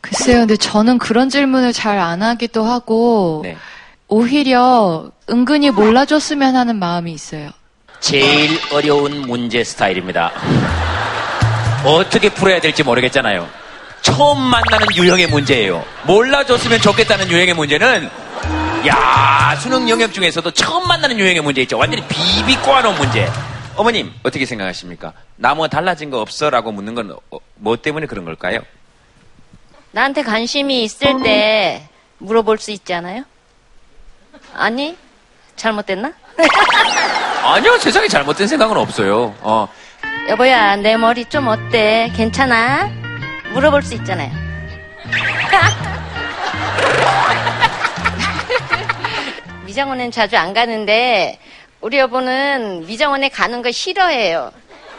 [0.00, 3.56] 글쎄요, 근데 저는 그런 질문을 잘 안 하기도 하고, 네.
[4.08, 7.50] 오히려 은근히 몰라줬으면 하는 마음이 있어요.
[8.00, 10.30] 제일 어려운 문제 스타일입니다.
[11.84, 13.48] 어떻게 풀어야 될지 모르겠잖아요.
[14.02, 15.84] 처음 만나는 유형의 문제예요.
[16.06, 18.08] 몰라줬으면 좋겠다는 유형의 문제는
[18.86, 21.76] 야 수능 영역 중에서도 처음 만나는 유형의 문제 있죠.
[21.78, 23.28] 완전히 비비 꼬아놓은 문제.
[23.76, 25.12] 어머님 어떻게 생각하십니까?
[25.36, 27.16] 나뭐 달라진 거 없어 라고 묻는 건
[27.58, 28.60] 뭐 때문에 그런 걸까요?
[29.92, 33.24] 나한테 관심이 있을 때 물어볼 수 있잖아요?
[34.54, 34.94] 아니?
[35.56, 36.12] 잘못됐나?
[37.44, 39.34] 아니요 세상에 잘못된 생각은 없어요.
[39.40, 39.66] 어,
[40.28, 42.12] 여보야, 내 머리 좀 어때?
[42.14, 42.90] 괜찮아?
[43.54, 44.30] 물어볼 수 있잖아요.
[49.64, 51.38] 미장원은 자주 안 가는데
[51.86, 54.50] 우리 여보는 미장원에 가는 거 싫어해요.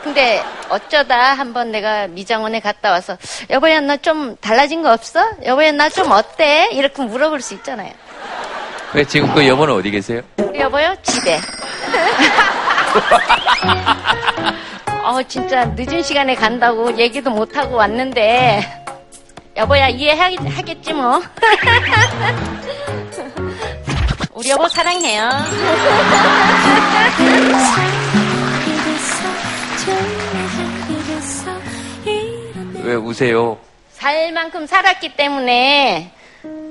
[0.02, 3.18] 근데 어쩌다 한번 내가 미장원에 갔다 와서
[3.50, 5.20] 여보야 나 좀 달라진 거 없어?
[5.44, 6.70] 여보야 나 좀 어때?
[6.72, 7.92] 이렇게 물어볼 수 있잖아요.
[8.94, 10.22] 왜 지금 그 여보는 어디 계세요?
[10.38, 10.96] 우리 여보요?
[11.04, 11.36] 집에.
[15.04, 18.86] 어, 진짜 늦은 시간에 간다고 얘기도 못 하고 왔는데,
[19.58, 21.22] 여보야, 이해하겠지 뭐.
[24.38, 25.32] 우리 여보 사랑해요.
[32.84, 33.58] 왜 우세요?
[33.94, 36.12] 살 만큼 살았기 때문에,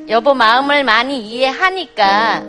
[0.09, 2.45] 여보 마음을 많이 이해하니까,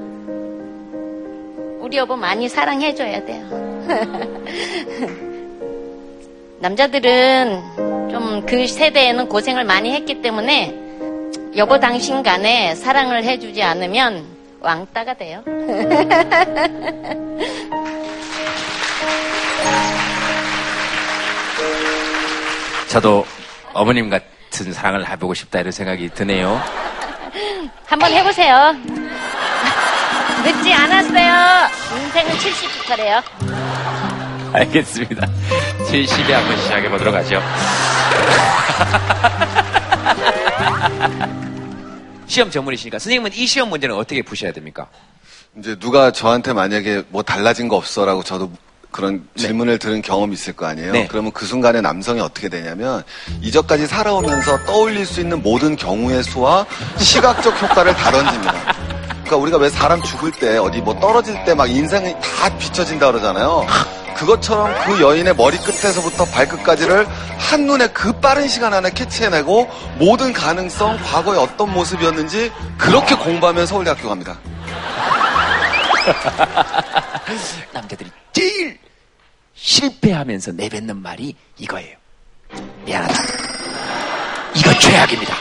[1.79, 3.43] 우리 여보 많이 사랑해줘야 돼요.
[6.61, 7.61] 남자들은
[8.11, 10.73] 좀 그 세대에는 고생을 많이 했기 때문에
[11.55, 15.43] 여보 당신 간에 사랑을 해주지 않으면 왕따가 돼요.
[22.89, 23.25] 저도
[23.73, 26.61] 어머님 같은 사랑을 해보고 싶다 이런 생각이 드네요.
[27.85, 28.73] 한번 해보세요.
[30.43, 31.69] 늦지 않았어요.
[31.95, 33.23] 인생은 70부터래요.
[34.53, 35.27] 알겠습니다.
[35.89, 37.41] 70에 한번 시작해 보도록 하죠.
[42.27, 44.87] 시험 전문이시니까 선생님은 이 시험 문제는 어떻게 푸셔야 됩니까?
[45.57, 48.51] 이제 누가 저한테 만약에 뭐 달라진 거 없어라고 저도
[48.91, 49.41] 그런 네.
[49.41, 50.91] 질문을 들은 경험이 있을 거 아니에요.
[50.91, 51.07] 네.
[51.07, 53.03] 그러면 그 순간에 남성이 어떻게 되냐면
[53.41, 56.65] 이전까지 살아오면서 떠올릴 수 있는 모든 경우의 수와
[56.97, 58.86] 시각적 효과를 다 던집니다.
[59.27, 63.65] 그러니까 우리가 왜 사람 죽을 때 어디 뭐 떨어질 때 막 인생이 다 비춰진다 그러잖아요.
[64.15, 67.05] 그것처럼 그 여인의 머리 끝에서부터 발끝까지를
[67.37, 74.37] 한눈에 그 빠른 시간 안에 캐치해내고 모든 가능성, 과거의 어떤 모습이었는지 그렇게 공부하면 서울대학교 갑니다.
[77.73, 78.79] 남자들이 제일
[79.55, 81.97] 실패하면서 내뱉는 말이 이거예요.
[82.85, 83.13] 미안하다.
[84.55, 85.35] 이건 최악입니다.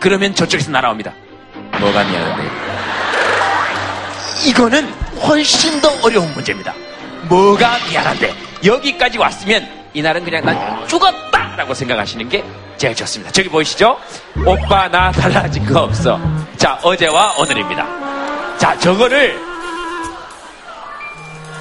[0.00, 1.12] 그러면 저쪽에서 날아옵니다.
[1.80, 2.73] 뭐가 미안한데?
[4.44, 4.86] 이거는
[5.26, 6.74] 훨씬 더 어려운 문제입니다.
[7.28, 8.34] 뭐가 미안한데?
[8.64, 12.44] 여기까지 왔으면 이날은 그냥 난 죽었다 라고 생각하시는 게
[12.76, 13.32] 제일 좋습니다.
[13.32, 13.98] 저기 보이시죠?
[14.44, 16.20] 오빠 나 달라진 거 없어.
[16.56, 17.86] 자 어제와 오늘입니다.
[18.58, 19.38] 자 저거를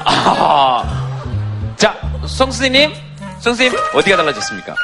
[0.05, 0.83] 아,
[1.77, 1.95] 자
[2.27, 2.93] 성수님,
[3.39, 4.75] 성수님 어디가 달라졌습니까?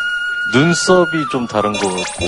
[0.54, 2.26] 눈썹이 좀 다른 것 같고.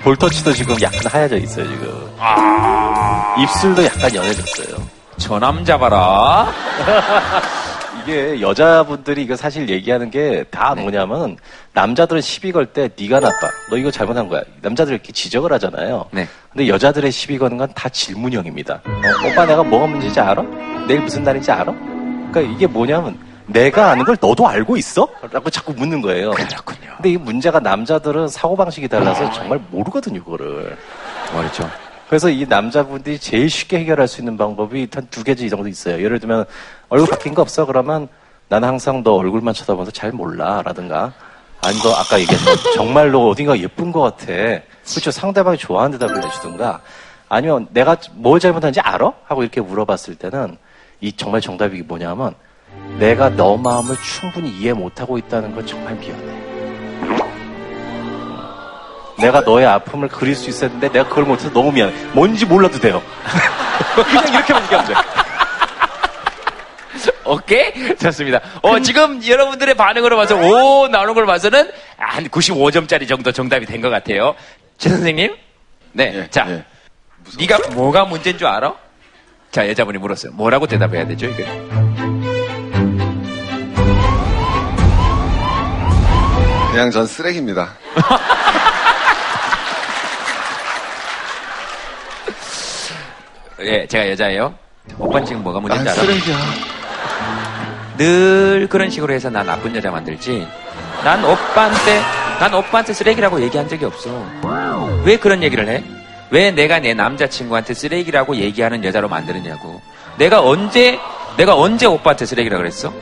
[0.00, 2.03] 볼터치도 지금 약간 하얘져 있어요, 지금.
[3.38, 4.76] 입술도 약간 연해졌어요.
[5.16, 6.48] 저 남자 봐라.
[8.02, 11.36] 이게 여자분들이 이거 사실 얘기하는 게 다 뭐냐면
[11.72, 13.48] 남자들은 시비 걸 때 네가 나빠.
[13.70, 14.42] 너 이거 잘못한 거야.
[14.60, 16.04] 남자들 이렇게 지적을 하잖아요.
[16.10, 16.28] 네.
[16.52, 18.74] 근데 여자들의 시비 거는 건 다 질문형입니다.
[18.84, 20.42] 어, 오빠 내가 뭐가 문제인지 알아?
[20.86, 21.72] 내일 무슨 날인지 알아?
[22.30, 25.08] 그러니까 이게 뭐냐면 내가 아는 걸 너도 알고 있어?
[25.32, 26.30] 라고 자꾸 묻는 거예요.
[26.32, 26.92] 그렇군요.
[26.96, 30.76] 근데 이 문제가 남자들은 사고방식이 달라서 정말 모르거든요, 그거를.
[31.32, 31.68] 모르죠.
[32.14, 36.00] 그래서 이 남자분들이 제일 쉽게 해결할 수 있는 방법이 한 두 개지 정도 있어요.
[36.00, 36.44] 예를 들면,
[36.88, 37.66] 얼굴 바뀐 거 없어?
[37.66, 38.06] 그러면
[38.48, 40.62] 나는 항상 너 얼굴만 쳐다보면서 잘 몰라.
[40.64, 41.12] 라든가.
[41.60, 44.26] 아니, 너 아까 얘기했던 정말로 어딘가 예쁜 것 같아.
[44.26, 45.10] 그렇죠.
[45.10, 46.82] 상대방이 좋아하는 대답을 해주든가.
[47.28, 49.12] 아니면 내가 뭘 잘못하는지 알아?
[49.24, 50.56] 하고 이렇게 물어봤을 때는
[51.00, 52.32] 이 정말 정답이 뭐냐면
[53.00, 56.43] 내가 너 마음을 충분히 이해 못하고 있다는 건 정말 미안해.
[59.24, 61.94] 내가 너의 아픔을 그릴 수 있었는데 내가 그걸 못해서 너무 미안해.
[62.12, 63.02] 뭔지 몰라도 돼요.
[63.96, 64.94] 그냥 이렇게만 얘기하면 돼.
[67.24, 67.96] 오케이?
[67.96, 68.40] 좋습니다.
[68.60, 73.88] 어, 지금 여러분들의 반응으로 봐서, 오, 나오는 걸 봐서는 한 95점짜리 정도 정답이 된 것
[73.88, 74.34] 같아요.
[74.76, 75.34] 최 선생님?
[75.92, 76.28] 네.
[76.30, 76.46] 자,
[77.38, 78.74] 네가 뭐가 문제인 줄 알아?
[79.50, 80.32] 자, 여자분이 물었어요.
[80.32, 81.46] 뭐라고 대답해야 되죠, 이게?
[86.72, 87.68] 그냥 전 쓰레기입니다.
[93.64, 94.54] 예, 제가 여자예요.
[94.98, 96.02] 오빠는 지금 뭐가 문제인지 난 알아?
[96.04, 96.36] 쓰레기야.
[97.96, 100.46] 늘 그런 식으로 해서 난 나쁜 여자 만들지.
[101.02, 102.02] 난 오빠한테,
[102.40, 104.10] 난 오빠한테 쓰레기라고 얘기한 적이 없어.
[105.04, 105.82] 왜 그런 얘기를 해?
[106.30, 109.80] 왜 내가 내 남자친구한테 쓰레기라고 얘기하는 여자로 만드느냐고.
[110.18, 110.98] 내가 언제,
[111.36, 112.92] 내가 언제 오빠한테 쓰레기라고 그랬어?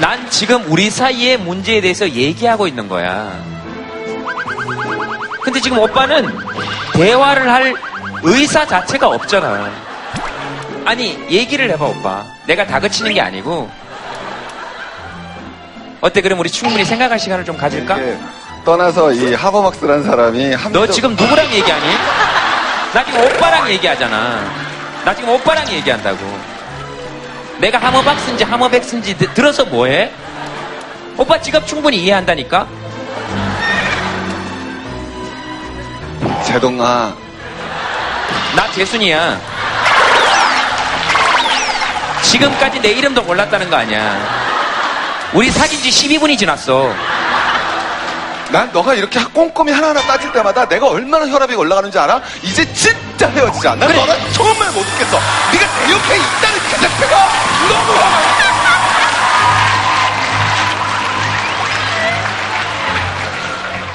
[0.00, 3.32] 난 지금 우리 사이의 문제에 대해서 얘기하고 있는 거야.
[5.42, 6.28] 근데 지금 오빠는
[6.92, 7.74] 대화를 할
[8.22, 9.70] 의사 자체가 없잖아.
[10.84, 12.24] 아니, 얘기를 해봐, 오빠.
[12.46, 13.70] 내가 다그치는 게 아니고.
[16.00, 17.96] 어때, 그럼 우리 충분히 생각할 시간을 좀 가질까?
[18.64, 21.86] 떠나서 이 하버막스라는 사람이 한 너 지금 누구랑 얘기하니?
[22.94, 24.40] 나 지금 오빠랑 얘기하잖아.
[25.04, 26.18] 나 지금 오빠랑 얘기한다고.
[27.58, 30.10] 내가 하머박스인지 하머백스인지 드- 들어서 뭐해?
[31.16, 32.66] 오빠 직업 충분히 이해한다니까?
[36.44, 37.14] 제동아
[38.54, 39.40] 나 재순이야.
[42.22, 44.18] 지금까지 내 이름도 몰랐다는 거 아니야.
[45.32, 46.92] 우리 사귄 지 12분이 지났어.
[48.50, 52.20] 난 너가 이렇게 꼼꼼히 하나하나 따질 때마다 내가 얼마나 혈압이 올라가는지 알아?
[52.42, 53.74] 이제 진짜 헤어지자.
[53.76, 55.18] 난 너는 정말 못 듣겠어.
[55.52, 57.28] 네가 내 옆에 있다는 그 자체가
[57.68, 58.42] 너무 화가 나.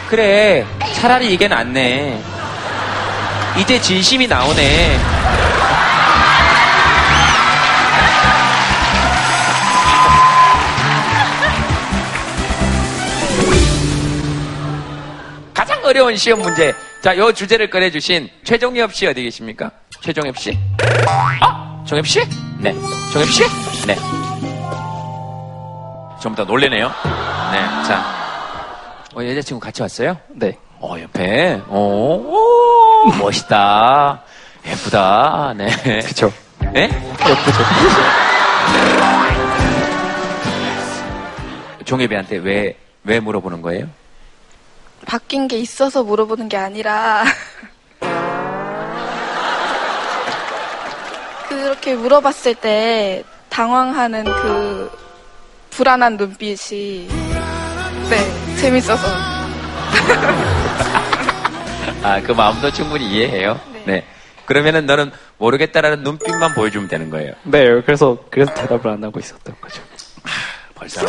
[0.10, 2.37] 그래, 차라리 이게 낫네.
[3.60, 5.00] 이제 진심이 나오네.
[15.54, 16.74] 가장 어려운 시험 문제.
[17.02, 19.72] 자, 요 주제를 꺼내주신 최종엽 씨 어디 계십니까?
[20.02, 20.58] 최종엽 씨?
[21.42, 21.84] 아!
[21.86, 22.20] 종엽 씨?
[22.60, 22.74] 네.
[23.12, 23.44] 종엽 씨?
[23.88, 23.96] 네.
[26.22, 26.88] 좀더 놀래네요.
[26.88, 27.60] 네.
[27.88, 28.04] 자.
[29.16, 30.18] 어, 여자친구 같이 왔어요?
[30.30, 30.58] 네.
[30.80, 31.62] 어, 옆에.
[31.68, 32.77] 어, 오,
[33.20, 34.24] 멋있다.
[34.66, 35.54] 예쁘다.
[35.56, 35.68] 네.
[36.06, 36.32] 그쵸.
[36.74, 36.84] 네?
[36.84, 37.64] 예쁘죠.
[41.86, 43.88] 종엽이한테 왜, 왜 물어보는 거예요?
[45.06, 47.24] 바뀐 게 있어서 물어보는 게 아니라
[51.48, 54.92] 그렇게 물어봤을 때 당황하는 그
[55.70, 57.08] 불안한 눈빛이
[58.10, 59.08] 네 재밌어서
[62.04, 63.60] 아, 그 마음도 충분히 이해해요.
[63.86, 64.06] 네.
[64.46, 67.34] 그러면은 너는 모르겠다라는 눈빛만 보여주면 되는 거예요.
[67.44, 69.82] 네, 그래서, 그래서 대답을 안 하고 있었던 거죠.
[70.74, 71.02] 벌써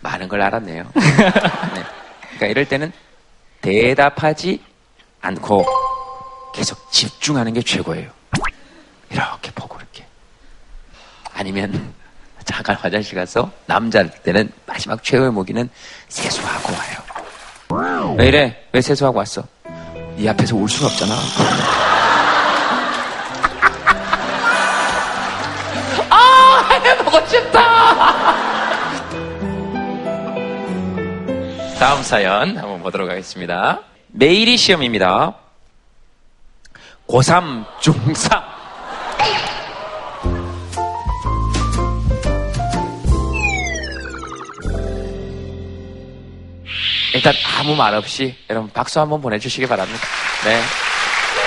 [0.00, 0.84] 많은 걸 알았네요.
[0.94, 1.84] 네.
[2.20, 2.92] 그러니까 이럴 때는
[3.60, 4.62] 대답하지
[5.20, 5.66] 않고
[6.54, 8.10] 계속 집중하는 게 최고예요.
[9.10, 10.06] 이렇게 보고 이렇게.
[11.34, 11.92] 아니면
[12.44, 15.68] 잠깐 화장실 가서 남자일 때는 마지막 최후의 모기는
[16.08, 18.14] 세수하고 와요.
[18.18, 18.64] 왜 이래?
[18.72, 19.44] 왜 세수하고 왔어?
[20.18, 21.14] 네 앞에서 울 수는 없잖아.
[26.10, 27.60] 아 보고 싶다.
[31.78, 33.80] 다음 사연 한번 보도록 하겠습니다.
[34.08, 35.34] 매일이 시험입니다.
[37.06, 38.57] 고3, 중3.
[47.14, 50.00] 일단 아무 말 없이 여러분 박수 한번 보내주시기 바랍니다.
[50.44, 50.60] 네.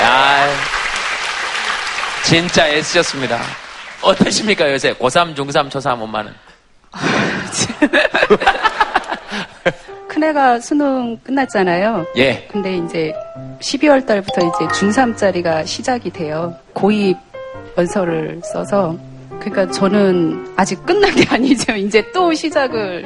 [0.04, 0.48] 아,
[2.24, 3.40] 진짜 애쓰셨습니다.
[4.02, 6.34] 어떠십니까 요새 고3, 중3, 초3 엄마는?
[10.08, 12.06] 큰애가 수능 끝났잖아요.
[12.18, 12.48] 예.
[12.52, 13.14] 근데 이제
[13.60, 16.56] 12월 달부터 이제 중3짜리가 시작이 돼요.
[16.74, 17.18] 고입
[17.76, 18.96] 원서를 써서.
[19.40, 21.74] 그러니까 저는 아직 끝난 게 아니죠.
[21.76, 23.06] 이제 또 시작을,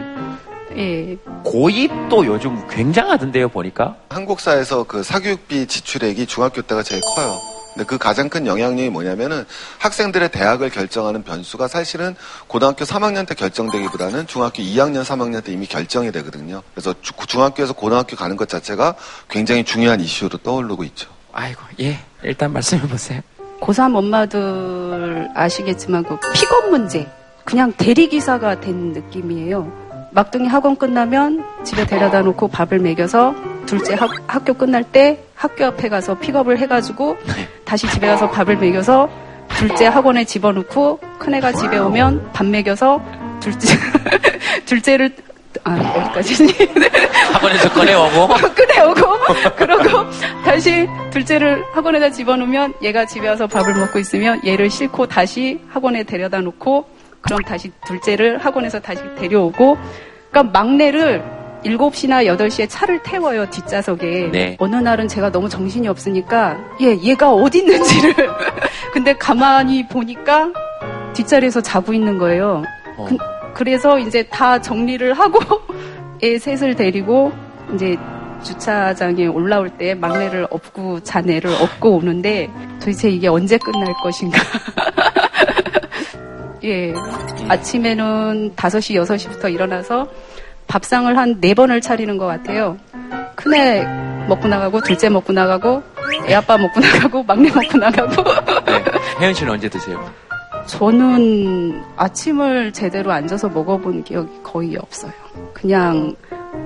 [0.77, 1.17] 예.
[1.43, 3.95] 고입도 요즘 굉장하던데요 보니까.
[4.09, 7.33] 한국사에서 그 사교육비 지출액이 중학교 때가 제일 커요.
[7.73, 9.43] 근데 그 가장 큰 영향력이 뭐냐면은
[9.79, 12.15] 학생들의 대학을 결정하는 변수가 사실은
[12.47, 16.61] 고등학교 3학년 때 결정되기보다는 중학교 2학년, 3학년 때 이미 결정이 되거든요.
[16.73, 18.95] 그래서 주- 중학교에서 고등학교 가는 것 자체가
[19.29, 21.09] 굉장히 중요한 이슈로 떠오르고 있죠.
[21.33, 21.99] 아이고, 예.
[22.23, 23.19] 일단 말씀해 보세요.
[23.59, 27.09] 고3 엄마들 아시겠지만 그 픽업 문제.
[27.43, 29.84] 그냥 대리기사가 된 느낌이에요.
[30.15, 35.89] 막둥이 학원 끝나면 집에 데려다 놓고 밥을 먹여서 둘째 학, 학교 끝날 때 학교 앞에
[35.89, 37.17] 가서 픽업을 해가지고
[37.65, 39.09] 다시 집에 가서 밥을 먹여서
[39.57, 43.01] 둘째 학원에 집어넣고 큰애가 집에 오면 밥 먹여서
[43.41, 43.77] 둘째
[44.65, 45.13] 둘째를
[45.65, 46.69] 아 어디까지지?
[47.33, 48.27] 학원에서 꺼내오고.
[48.55, 50.09] 꺼내오고 그러고
[50.45, 56.39] 다시 둘째를 학원에다 집어넣으면 얘가 집에 와서 밥을 먹고 있으면 얘를 싣고 다시 학원에 데려다
[56.39, 56.94] 놓고
[57.25, 59.77] 그럼 다시 둘째를 학원에서 다시 데려오고
[60.31, 61.23] 그러니까 막내를
[61.65, 64.29] 7시나 8시에 차를 태워요, 뒷좌석에.
[64.31, 64.55] 네.
[64.59, 68.13] 어느 날은 제가 너무 정신이 없으니까, 얘, 얘가 어디 있는지를.
[68.93, 70.51] 근데 가만히 보니까
[71.13, 72.63] 뒷자리에서 자고 있는 거예요.
[72.97, 73.07] 어.
[73.53, 75.39] 그, 래서 이제 다 정리를 하고
[76.21, 77.31] 애 셋을 데리고
[77.73, 77.97] 이제
[78.43, 84.39] 주차장에 올라올 때 막내를 업고 자네를 업고 오는데 도대체 이게 언제 끝날 것인가.
[86.65, 86.93] 예.
[87.47, 90.07] 아침에는 5시, 6시부터 일어나서
[90.67, 92.77] 밥상을 한 네번을 차리는 것 같아요.
[93.35, 93.85] 큰애
[94.27, 95.83] 먹고 나가고, 둘째 먹고 나가고,
[96.27, 98.23] 애 아빠 먹고 나가고, 막내 먹고 나가고.
[98.65, 98.83] 네.
[99.19, 100.03] 혜연 씨는 언제 드세요?
[100.65, 105.11] 저는 아침을 제대로 앉아서 먹어본 기억이 거의 없어요.
[105.53, 106.15] 그냥,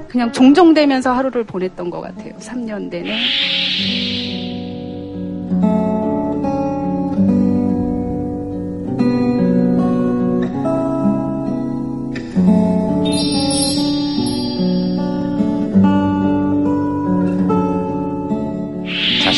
[0.07, 2.33] 그냥 종종되면서 하루를 보냈던 것 같아요.
[2.39, 3.17] 3년 내내.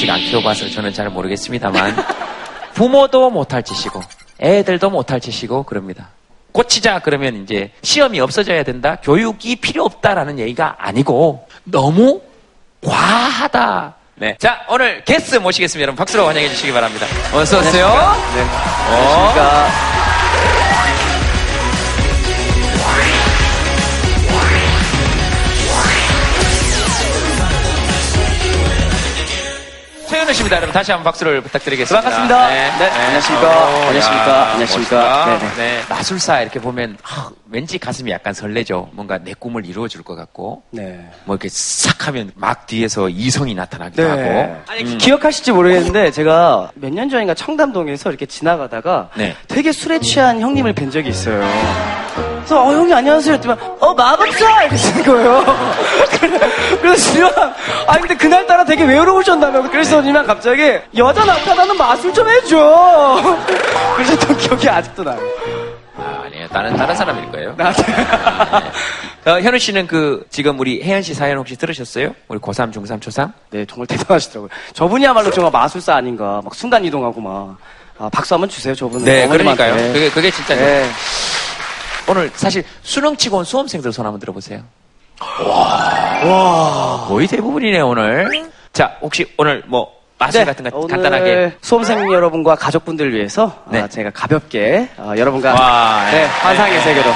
[0.01, 1.95] 자식 안 키워봐서 저는 잘 모르겠습니다만
[2.73, 4.01] 부모도 못할 짓이고
[4.39, 6.09] 애들도 못할 짓이고 그럽니다.
[6.51, 8.97] 고치자 그러면 이제 시험이 없어져야 된다.
[9.03, 12.19] 교육이 필요 없다라는 얘기가 아니고 너무
[12.83, 13.93] 과하다.
[14.15, 14.35] 네.
[14.39, 15.83] 자, 오늘 게스트 모시겠습니다.
[15.83, 17.05] 여러분 박수로 환영해 주시기 바랍니다.
[17.33, 17.87] 어서 오세요.
[18.33, 18.41] 네.
[18.41, 18.95] 어.
[18.95, 20.00] 안녕하십니까.
[30.11, 30.57] 최현우 씨입니다.
[30.57, 32.01] 여러분 다시 한번 박수를 부탁드리겠습니다.
[32.01, 32.49] 반갑습니다.
[32.49, 33.47] 네, 안녕하십니까.
[33.47, 34.29] 오, 안녕하십니까.
[34.29, 34.95] 야, 안녕하십니까.
[34.97, 35.39] 멋있다.
[35.39, 35.55] 네네.
[35.55, 38.89] 네, 마술사 이렇게 보면 아, 왠지 가슴이 약간 설레죠.
[38.91, 40.63] 뭔가 내 꿈을 이루어줄 것 같고.
[40.71, 40.99] 네.
[41.23, 44.09] 뭐 이렇게 싹 하면 막 뒤에서 이성이 나타나기도 네.
[44.09, 44.57] 하고.
[44.67, 44.97] 아니, 음.
[44.97, 49.33] 기억하실지 모르겠는데 제가 몇 년 전인가 청담동에서 이렇게 지나가다가 네.
[49.47, 51.41] 되게 술에 취한 형님을 뵌 적이 있어요.
[52.41, 55.45] 그래서 어 형님 안녕하세요 했더니 어 마법사 이렇게 쓰는 거예요.
[56.19, 56.39] 그래-
[56.81, 57.29] 그래서 지금
[57.87, 59.69] 아 근데 그날 따라 되게 외로우셨나봐요.
[59.69, 63.21] 그래서 니만 갑자기 여자 나타나는 마술 좀 해줘.
[63.95, 65.19] 그러셨던 기억이 아직도 나요.
[65.97, 66.47] 아, 아니에요.
[66.49, 67.55] 다른 다른 사람일 거예요.
[67.55, 67.69] 나
[69.27, 72.15] 어, 현우 씨는 그 지금 우리 혜연 씨 사연 혹시 들으셨어요?
[72.27, 73.31] 우리 고3, 중3, 초3?
[73.51, 74.49] 네, 정말 대단하시더라고요.
[74.73, 76.41] 저분이야말로 정말 마술사 아닌가.
[76.43, 77.57] 막 순간 이동하고 막.
[77.99, 79.05] 아, 박수 한번 주세요, 저분은.
[79.05, 79.63] 네, 어머님한테.
[79.63, 79.93] 그러니까요.
[79.93, 80.89] 그게 그게 진짜 네.
[82.11, 84.61] 오늘 사실 수능 치고 온 수험생들 손 한번 들어보세요.
[86.25, 88.51] 와, 거의 대부분이네요 오늘.
[88.73, 93.79] 자, 혹시 오늘 뭐 마술 네, 같은 거 간단하게 수험생 여러분과 가족분들 위해서 네.
[93.79, 97.15] 아, 제가 가볍게 아, 여러분과 와, 네, 네, 환상의 네, 세계로 네.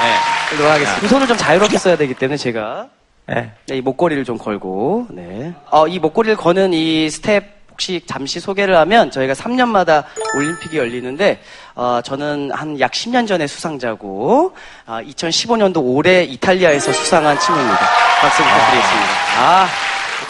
[0.49, 1.01] 들도록 하겠습니다.
[1.01, 2.88] 두 손을 좀 자유롭게 써야 되기 때문에 제가
[3.28, 3.51] 네.
[3.67, 5.53] 네, 이 목걸이를 좀 걸고 네.
[5.72, 10.05] 어, 이 목걸이를 거는 이 스텝 혹시 잠시 소개를 하면 저희가 3년마다
[10.38, 11.41] 올림픽이 열리는데
[11.76, 14.53] 어, 저는 한 약 10년 전에 수상자고
[14.86, 17.80] 아, 2015년도 올해 이탈리아에서 수상한 친구입니다.
[18.21, 19.09] 박수 부탁드리겠습니다.
[19.39, 19.67] 아.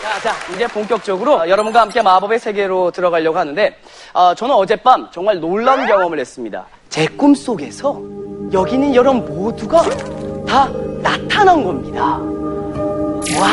[0.01, 3.79] 자, 자, 이제 본격적으로 어, 여러분과 함께 마법의 세계로 들어가려고 하는데,
[4.13, 6.65] 어, 저는 어젯밤 정말 놀라운 경험을 했습니다.
[6.89, 8.01] 제 꿈속에서
[8.53, 9.83] 여기 있는 여러분 모두가
[10.47, 10.67] 다
[11.03, 12.17] 나타난 겁니다.
[13.39, 13.49] 와!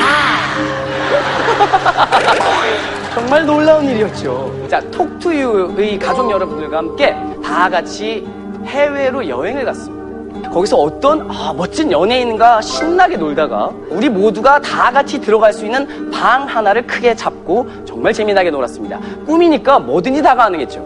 [3.15, 4.69] 정말 놀라운 일이었죠.
[4.69, 8.27] 자, 톡투유의 가족 여러분들과 함께 다 같이
[8.65, 10.51] 해외로 여행을 갔습니다.
[10.51, 16.47] 거기서 어떤 아, 멋진 연예인과 신나게 놀다가 우리 모두가 다 같이 들어갈 수 있는 방
[16.47, 18.99] 하나를 크게 잡고 정말 재미나게 놀았습니다.
[19.27, 20.81] 꿈이니까 뭐든지 다 가능했죠.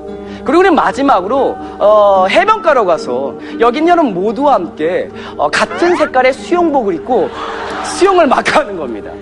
[0.45, 7.29] 그리고 우리 마지막으로 어, 해변가로 가서 여긴 여러분 모두와 함께 어, 같은 색깔의 수영복을 입고
[7.85, 9.13] 수영을 막 하는 겁니다.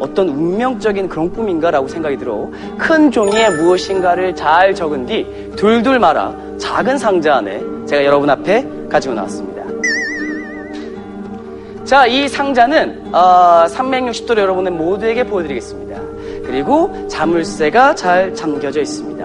[0.00, 5.26] 어떤 운명적인 그런 꿈인가라고 생각이 들어 큰 종이에 무엇인가를 잘 적은 뒤
[5.56, 9.56] 둘둘 말아 작은 상자 안에 제가 여러분 앞에 가지고 나왔습니다.
[11.84, 16.00] 자, 이 상자는 어, 360도로 여러분의 모두에게 보여드리겠습니다.
[16.44, 19.16] 그리고 자물쇠가 잘 잠겨져 있습니다.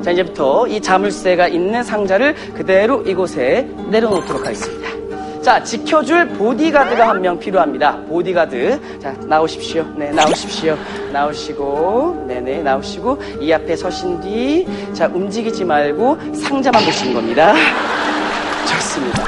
[0.00, 5.05] 자, 이제부터 이 자물쇠가 있는 상자를 그대로 이곳에 내려놓도록 하겠습니다.
[5.46, 7.98] 자, 지켜줄 보디가드가 한 명 필요합니다.
[8.08, 8.98] 보디가드.
[9.00, 9.84] 자, 나오십시오.
[9.94, 10.76] 네, 나오십시오.
[11.12, 17.54] 나오시고, 네네, 나오시고, 이 앞에 서신 뒤, 자, 움직이지 말고 상자만 보시는 겁니다.
[18.68, 19.22] 좋습니다.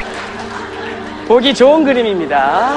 [1.29, 2.73] 보기 좋은 그림입니다.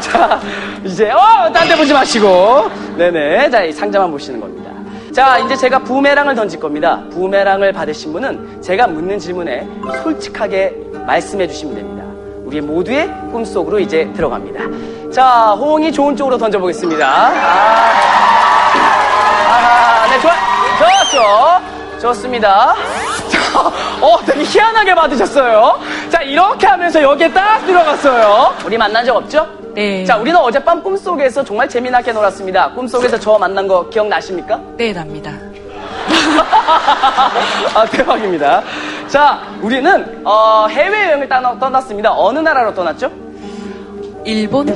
[0.00, 0.40] 자,
[0.84, 1.52] 이제, 어!
[1.52, 2.68] 딴 데 보지 마시고.
[2.96, 3.50] 네네.
[3.50, 4.72] 자, 이 상자만 보시는 겁니다.
[5.12, 7.04] 자, 이제 제가 부메랑을 던질 겁니다.
[7.12, 9.64] 부메랑을 받으신 분은 제가 묻는 질문에
[10.02, 10.74] 솔직하게
[11.06, 11.97] 말씀해 주시면 됩니다.
[12.48, 15.10] 우리 모두의 꿈속으로 이제 들어갑니다.
[15.12, 17.06] 자, 호응이 좋은 쪽으로 던져보겠습니다.
[17.06, 17.30] 아,
[19.50, 20.32] 아, 네, 좋아,
[20.78, 22.00] 좋았죠?
[22.00, 22.74] 좋습니다.
[23.28, 23.60] 자,
[24.00, 25.78] 어, 되게 희한하게 받으셨어요.
[26.08, 28.54] 자, 이렇게 하면서 여기에 딱 들어갔어요.
[28.64, 29.46] 우리 만난 적 없죠?
[29.74, 30.06] 네.
[30.06, 32.70] 자, 우리는 어젯밤 꿈속에서 정말 재미나게 놀았습니다.
[32.70, 34.58] 꿈속에서 저 만난 거 기억나십니까?
[34.78, 35.32] 네, 납니다.
[37.74, 38.62] 아, 대박입니다.
[39.08, 42.12] 자, 우리는 어, 해외여행을 떠나, 떠났습니다.
[42.12, 43.10] 어느 나라로 떠났죠?
[44.24, 44.66] 일본?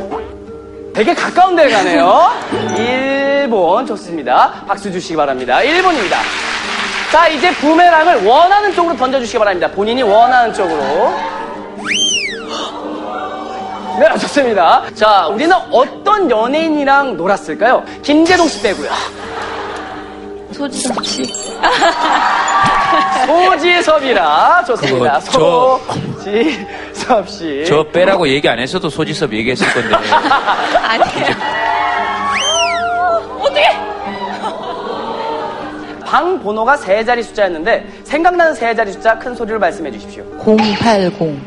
[0.95, 2.30] 되게 가까운 데 가네요.
[2.76, 4.64] 일본 좋습니다.
[4.66, 5.62] 박수 주시기 바랍니다.
[5.62, 6.16] 일본입니다.
[7.11, 9.68] 자, 이제 부메랑을 원하는 쪽으로 던져주시기 바랍니다.
[9.68, 10.80] 본인이 원하는 쪽으로.
[14.01, 14.83] 네, 좋습니다.
[14.95, 17.85] 자, 우리는 어떤 연예인이랑 놀았을까요?
[18.03, 18.91] 김재동 씨 빼고요.
[20.53, 21.22] 소지섭 씨.
[23.26, 25.20] 소지섭이라 좋습니다.
[25.30, 25.80] 그거
[26.18, 27.64] 소지섭 씨.
[27.66, 29.96] 저 빼라고 얘기 안 했어도 소지섭 얘기했을 건데.
[30.82, 31.36] 아니에요.
[33.40, 33.62] 어떻게?
[36.05, 40.24] 방 번호가 세 자리 숫자였는데 생각나는 세 자리 숫자 큰 소리로 말씀해 주십시오.
[40.44, 41.40] 080.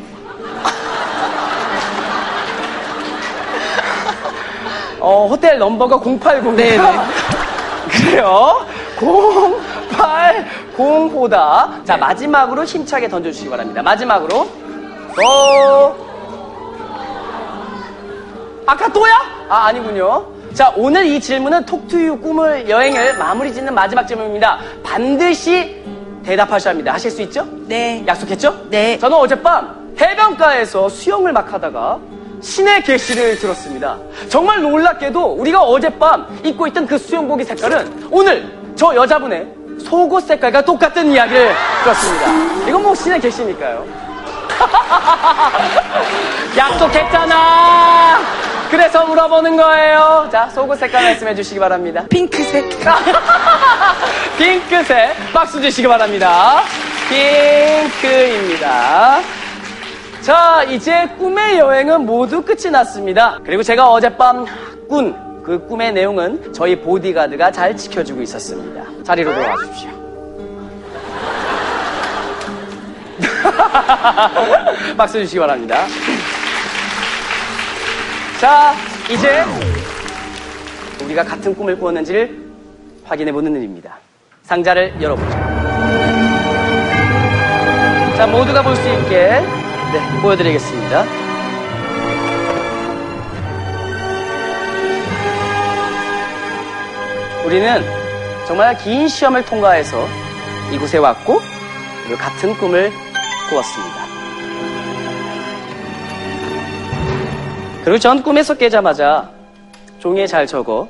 [5.00, 6.56] 어, 호텔 넘버가 080.
[6.56, 6.82] 네네.
[7.92, 8.66] 그래요.
[8.98, 11.86] 080호다.
[11.86, 13.82] 자, 마지막으로 힘차게 던져주시기 바랍니다.
[13.82, 14.48] 마지막으로.
[15.24, 15.96] 어.
[18.66, 19.14] 아까 또야?
[19.50, 20.26] 아, 아니군요.
[20.54, 24.60] 자, 오늘 이 질문은 톡투유 꿈을 여행을 마무리 짓는 마지막 질문입니다.
[24.84, 25.84] 반드시
[26.24, 26.94] 대답하셔야 합니다.
[26.94, 27.46] 하실 수 있죠?
[27.68, 28.04] 네.
[28.08, 28.68] 약속했죠?
[28.70, 28.98] 네.
[28.98, 32.00] 저는 어젯밤 해변가에서 수영을 막 하다가
[32.42, 33.98] 신의 계시를 들었습니다.
[34.30, 39.48] 정말 놀랍게도 우리가 어젯밤 입고 있던 그 수영복의 색깔은 오늘 저 여자분의
[39.80, 41.54] 속옷 색깔과 똑같은 이야기를
[41.84, 42.32] 들었습니다.
[42.68, 43.86] 이건 뭐 신의 계시니까요.
[46.58, 48.20] 약속했잖아.
[48.70, 50.28] 그래서 물어보는 거예요.
[50.32, 52.06] 자, 속옷 색깔 말씀해 주시기 바랍니다.
[52.10, 52.70] 핑크색.
[54.38, 55.16] 핑크색.
[55.34, 56.62] 박수 주시기 바랍니다.
[58.02, 59.20] 핑크입니다.
[60.22, 63.40] 자, 이제 꿈의 여행은 모두 끝이 났습니다.
[63.46, 64.46] 그리고 제가 어젯밤
[64.90, 65.16] 꾼
[65.46, 68.84] 그 꿈의 내용은 저희 보디가드가 잘 지켜주고 있었습니다.
[69.04, 69.90] 자리로 돌아와 주십시오.
[74.98, 75.86] 박수 주시기 바랍니다.
[78.40, 78.74] 자,
[79.10, 79.44] 이제
[81.04, 82.44] 우리가 같은 꿈을 꾸었는지를
[83.04, 84.00] 확인해 보는 일입니다.
[84.44, 85.30] 상자를 열어보죠.
[88.18, 89.42] 자, 모두가 볼 수 있게
[89.94, 91.25] 네, 보여드리겠습니다.
[97.46, 97.80] 우리는
[98.48, 100.08] 정말 긴 시험을 통과해서
[100.74, 101.40] 이곳에 왔고
[102.04, 102.92] 그리고 같은 꿈을
[103.48, 104.06] 꾸었습니다.
[107.84, 109.30] 그리고 전 꿈에서 깨자마자
[110.00, 110.90] 종이에 잘 적어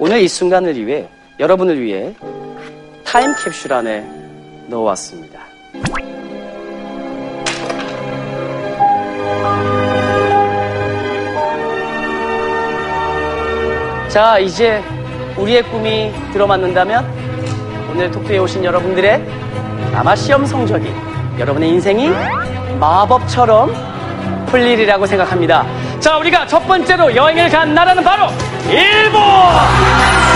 [0.00, 1.06] 오늘 이 순간을 위해
[1.38, 2.12] 여러분을 위해
[3.04, 4.04] 타임캡슐 안에
[4.66, 5.38] 넣어왔습니다.
[14.08, 14.82] 자, 이제
[15.36, 17.06] 우리의 꿈이 들어맞는다면
[17.92, 19.24] 오늘 토크에 오신 여러분들의
[19.94, 20.94] 아마 시험 성적이
[21.38, 22.10] 여러분의 인생이
[22.78, 23.74] 마법처럼
[24.46, 25.66] 풀 일이라고 생각합니다.
[26.00, 28.28] 자, 우리가 첫 번째로 여행을 간 나라는 바로
[28.68, 30.31] 일본!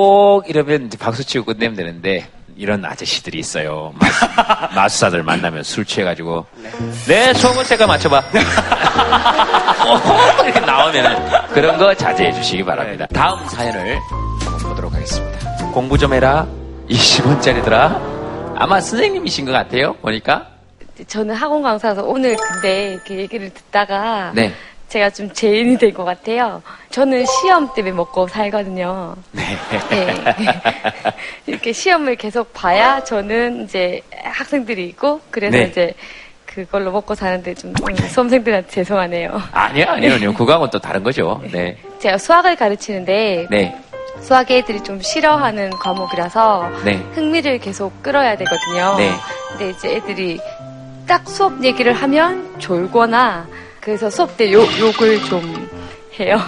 [0.00, 2.26] 꼭 이러면 이제 박수 치고 끝내면 되는데
[2.56, 3.92] 이런 아저씨들이 있어요.
[3.96, 4.26] 마수,
[4.74, 6.46] 마수사들 만나면 술 취해가지고
[7.06, 8.16] 네 소문 제가 맞춰봐.
[9.86, 13.06] 어, 이렇게 나오면은 그런 거 자제해 주시기 바랍니다.
[13.12, 13.98] 다음 사연을
[14.62, 15.70] 보도록 하겠습니다.
[15.70, 16.46] 공부 좀 해라.
[16.88, 18.56] 20원짜리더라.
[18.56, 19.92] 아마 선생님이신 것 같아요.
[19.96, 20.46] 보니까.
[21.06, 24.54] 저는 학원 강사라서 오늘 근데 그 얘기를 듣다가 네.
[24.90, 26.62] 제가 좀 죄인이 된 것 같아요.
[26.90, 29.14] 저는 시험 때문에 먹고 살거든요.
[29.32, 29.42] 네.
[29.88, 30.14] 네.
[31.46, 35.64] 이렇게 시험을 계속 봐야 저는 이제 학생들이 있고 그래서 네.
[35.64, 35.94] 이제
[36.44, 39.40] 그걸로 먹고 사는데 좀 음, 수험생들한테 죄송하네요.
[39.52, 40.34] 아니요, 아니요, 아니요.
[40.34, 41.40] 그거하고는 또 다른 거죠.
[41.52, 41.76] 네.
[42.00, 43.76] 제가 수학을 가르치는데 네.
[44.20, 46.96] 수학 애들이 좀 싫어하는 과목이라서 네.
[47.14, 48.96] 흥미를 계속 끌어야 되거든요.
[48.98, 49.12] 네.
[49.50, 50.40] 근데 이제 애들이
[51.06, 53.46] 딱 수업 얘기를 하면 졸거나
[53.80, 55.68] 그래서 수업 때 욕, 욕을 좀
[56.18, 56.38] 해요.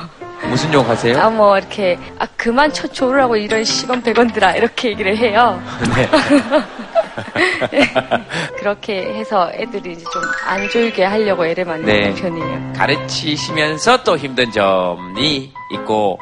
[0.49, 1.19] 무슨 욕 하세요?
[1.21, 4.57] 아, 뭐, 이렇게, 아, 그만 쳐 졸으라고 이런 10원, 100원들아.
[4.57, 5.63] 이렇게 얘기를 해요.
[5.95, 6.09] 네.
[8.59, 12.09] 그렇게 해서 애들이 이제 좀 안 졸게 하려고 애를 많이 네.
[12.09, 12.73] 먹는 편이에요.
[12.77, 16.19] 가르치시면서 또 힘든 점이 있고,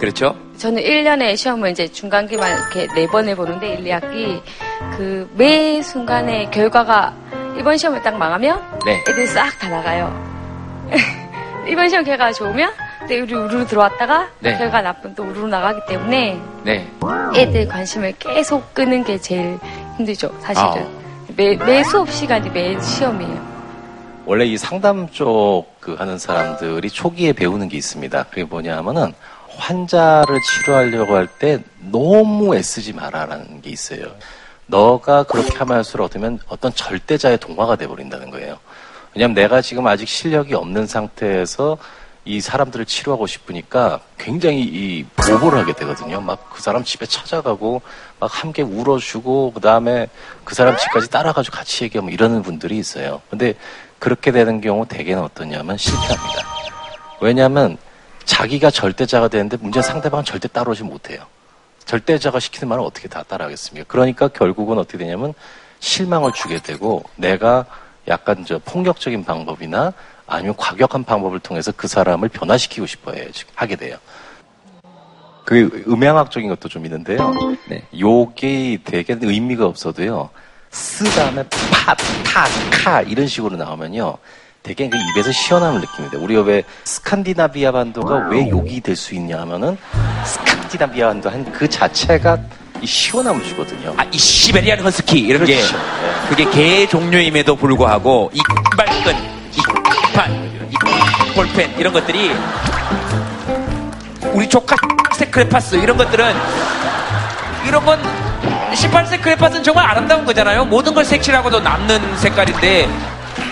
[0.00, 0.34] 그렇죠?
[0.56, 4.40] 저는 1년에 시험을 이제 중간기만 이렇게 4번을 보는데 1, 2학기
[4.96, 7.14] 그 매 순간에 결과가
[7.58, 9.00] 이번 시험을 딱 망하면 네.
[9.08, 10.31] 애들이 싹 다 나가요.
[11.68, 12.70] 이번 시험 결과가 좋으면
[13.08, 14.56] 또 우리 우르르 들어왔다가 네.
[14.58, 16.88] 결과 나쁘면 또 우르르 나가기 때문에 네.
[17.36, 19.58] 애들 관심을 계속 끄는 게 제일
[19.96, 20.68] 힘들죠, 사실은.
[20.68, 20.86] 아.
[21.36, 23.52] 매, 매 수업 시간이 매 시험이에요.
[24.26, 28.22] 원래 이 상담 쪽 그 하는 사람들이 초기에 배우는 게 있습니다.
[28.30, 29.12] 그게 뭐냐 하면은
[29.58, 31.58] 환자를 치료하려고 할 때
[31.90, 34.06] 너무 애쓰지 마라라는 게 있어요.
[34.66, 38.58] 너가 그렇게 하면 할수록 어쩌면 어떤 절대자의 동화가 돼버린다는 거예요.
[39.14, 41.76] 왜냐면 내가 지금 아직 실력이 없는 상태에서
[42.24, 46.20] 이 사람들을 치료하고 싶으니까 굉장히 이 보호를 하게 되거든요.
[46.20, 47.82] 막 그 사람 집에 찾아가고
[48.20, 50.06] 막 함께 울어주고 그 다음에
[50.44, 53.20] 그 사람 집까지 따라가지고 같이 얘기하고 이러는 분들이 있어요.
[53.28, 53.54] 근데
[53.98, 56.46] 그렇게 되는 경우 대개는 어떠냐면 실패합니다.
[57.20, 57.76] 왜냐하면
[58.24, 61.24] 자기가 절대자가 되는데 문제는 상대방은 절대 따라오지 못해요.
[61.84, 63.86] 절대자가 시키는 말을 어떻게 다 따라하겠습니까?
[63.88, 65.34] 그러니까 결국은 어떻게 되냐면
[65.80, 67.66] 실망을 주게 되고 내가
[68.08, 69.92] 약간 저 폭력적인 방법이나
[70.26, 73.96] 아니면 과격한 방법을 통해서 그 사람을 변화시키고 싶어 해, 하게 돼요.
[75.44, 77.34] 그 음향학적인 것도 좀 있는데요.
[77.98, 80.30] 요게 되게 의미가 없어도요.
[80.70, 84.16] 쓰 다음에 파, 타, 카 이런 식으로 나오면요.
[84.62, 86.18] 되게 그 입에서 시원함을 느낍니다.
[86.18, 89.76] 우리가 왜 스칸디나비아 반도가 왜 욕이 될 수 있냐 하면은
[90.24, 92.38] 스칸디나비아 반도 한 그 자체가
[92.82, 93.94] 이 시원함을 주거든요.
[93.96, 95.78] 아, 이 시베리안 허스키 이런 게 그렇죠.
[96.28, 98.40] 그게 개 종류임에도 불구하고 이
[98.76, 99.14] 발끈,
[99.52, 100.32] 이 판,
[100.68, 102.32] 이 볼펜 이런 것들이
[104.32, 104.74] 우리 조카
[105.14, 106.34] 세크레파스 이런 것들은
[107.68, 108.00] 이런 건
[108.72, 110.64] 18세 크레파스는 정말 아름다운 거잖아요.
[110.64, 112.88] 모든 걸 색칠하고도 남는 색깔인데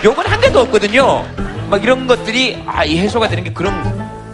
[0.03, 1.25] 요건 한 개도 없거든요.
[1.69, 3.73] 막 이런 것들이 아, 이 해소가 되는 게 그런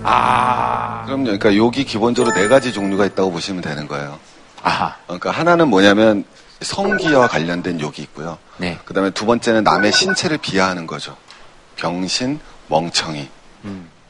[0.04, 1.26] 아 그럼요.
[1.26, 4.18] 그러니까 욕이 기본적으로 네 가지 종류가 있다고 보시면 되는 거예요.
[4.64, 4.96] 아하.
[5.06, 6.24] 그러니까 하나는 뭐냐면
[6.62, 8.38] 성기와 관련된 욕이 있고요.
[8.58, 8.80] 네.
[8.86, 11.16] 그 다음에 두 번째는 남의 신체를 비하하는 거죠.
[11.76, 13.30] 병신, 멍청이.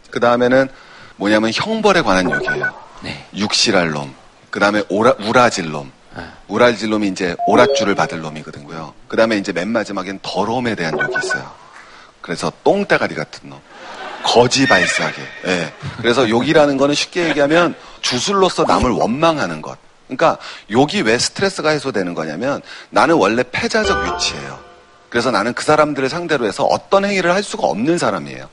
[0.09, 0.69] 그 다음에는
[1.17, 2.73] 뭐냐면 형벌에 관한 욕이에요.
[3.01, 3.27] 네.
[3.35, 4.13] 육실할 놈.
[4.49, 5.91] 그 다음에 우라질 놈.
[6.47, 8.93] 우라질 놈이 이제 오랏줄을 받을 놈이거든요.
[9.07, 11.51] 그 다음에 이제 맨 마지막엔 더러움에 대한 욕이 있어요.
[12.21, 13.59] 그래서 똥대가리 같은 놈.
[14.23, 15.21] 거지 발사계.
[15.45, 15.73] 예.
[15.97, 19.77] 그래서 욕이라는 거는 쉽게 얘기하면 주술로서 남을 원망하는 것.
[20.07, 20.37] 그러니까
[20.71, 24.59] 욕이 왜 스트레스가 해소되는 거냐면 나는 원래 패자적 위치예요.
[25.09, 28.49] 그래서 나는 그 사람들을 상대로 해서 어떤 행위를 할 수가 없는 사람이에요.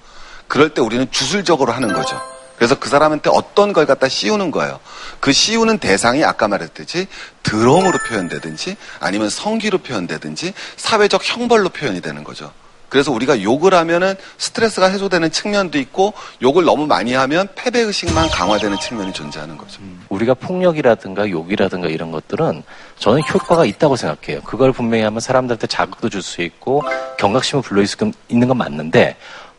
[0.47, 2.21] 그럴 때 우리는 주술적으로 하는 거죠.
[2.57, 4.79] 그래서 그 사람한테 어떤 걸 갖다 씌우는 거예요.
[5.21, 7.09] 그 씌우는 대상이 아까 말했듯이
[7.43, 12.53] 드럼으로 표현되든지 아니면 성기로 표현되든지 사회적 형벌로 표현이 되는 거죠.
[12.95, 18.79] 그래서 우리가 욕을 하면은 스트레스가 해소되는 측면도 있고 욕을 너무 많이 하면 패배 의식만 강화되는
[18.79, 19.83] 측면이 존재하는 거죠.
[20.11, 22.63] 우리가 폭력이라든가 욕이라든가 이런 것들은
[23.01, 24.43] 저는 효과가 있다고 생각해요.
[24.43, 26.85] 그걸 분명히 하면 사람들한테 자극도 줄 수 있고
[27.19, 29.17] 경각심을 불러일으킬 수 있는 건 맞는데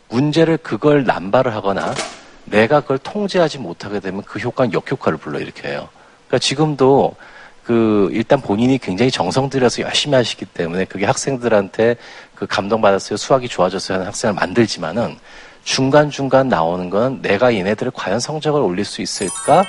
[0.08, 1.94] 문제를 그걸 남발을 하거나
[2.46, 5.90] 내가 그걸 통제하지 못하게 되면 그 효과는 역효과를 불러일으켜요.
[6.26, 7.14] 그러니까 지금도
[7.66, 11.96] 그 일단 본인이 굉장히 정성 들여서 열심히 하시기 때문에 그게 학생들한테
[12.36, 13.16] 그 감동받았어요.
[13.16, 15.18] 수학이 좋아졌어요 하는 학생을 만들지만은
[15.64, 19.64] 중간중간 나오는 건 내가 얘네들을 과연 성적을 올릴 수 있을까?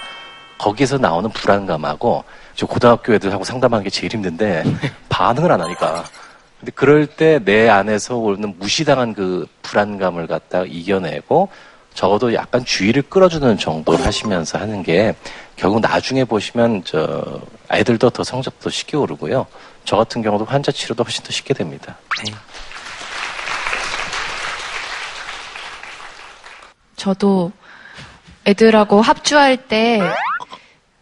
[0.59, 2.23] 거기에서 나오는 불안감하고
[2.55, 4.63] 저 고등학교 애들하고 상담하는 게 제일 힘든데
[5.09, 6.03] 반응을 안 하니까.
[6.59, 11.49] 근데 그럴 때 내 안에서 오는 무시당한 그 불안감을 갖다 이겨내고
[11.93, 15.15] 적어도 약간 주의를 끌어주는 정도를 하시면서 하는 게
[15.55, 19.45] 결국 나중에 보시면 저 아이들도 더 성적도 쉽게 오르고요.
[19.85, 21.95] 저 같은 경우도 환자 치료도 훨씬 더 쉽게 됩니다.
[27.11, 27.51] 저도
[28.45, 29.99] 애들하고 합주할 때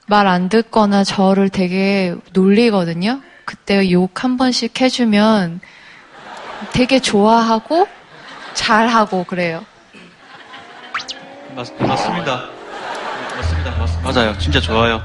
[0.07, 3.21] 말 안 듣거나 저를 되게 놀리거든요.
[3.43, 5.61] 그때 욕 한 번씩 해주면
[6.73, 7.87] 되게 좋아하고
[8.53, 9.65] 잘하고 그래요.
[11.55, 12.43] 맞, 맞습니다.
[13.35, 13.71] 맞습니다.
[13.79, 14.37] 맞, 맞아요.
[14.37, 15.01] 진짜 좋아요.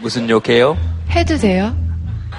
[0.00, 0.76] 무슨 욕해요?
[1.10, 1.76] 해도 돼요?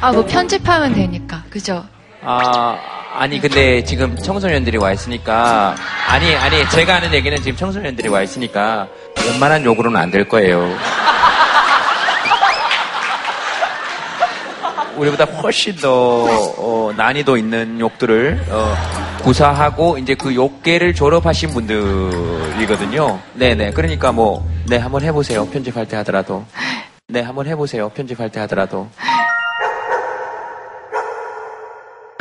[0.01, 1.43] 아, 뭐 편집하면 되니까.
[1.49, 1.85] 그죠?
[2.21, 2.77] 아,
[3.17, 5.75] 아니, 근데 지금 청소년들이 와 있으니까,
[6.09, 8.87] 아니, 아니, 제가 하는 얘기는 지금 청소년들이 와 있으니까,
[9.25, 10.69] 웬만한 욕으로는 안 될 거예요.
[14.97, 16.23] 우리보다 훨씬 더,
[16.57, 18.75] 어, 난이도 있는 욕들을, 어,
[19.23, 23.19] 구사하고, 이제 그 욕계를 졸업하신 분들이거든요.
[23.33, 23.71] 네네.
[23.71, 25.47] 그러니까 뭐, 네, 한번 해보세요.
[25.49, 26.45] 편집할 때 하더라도.
[27.07, 27.89] 네, 한번 해보세요.
[27.89, 28.89] 편집할 때 하더라도.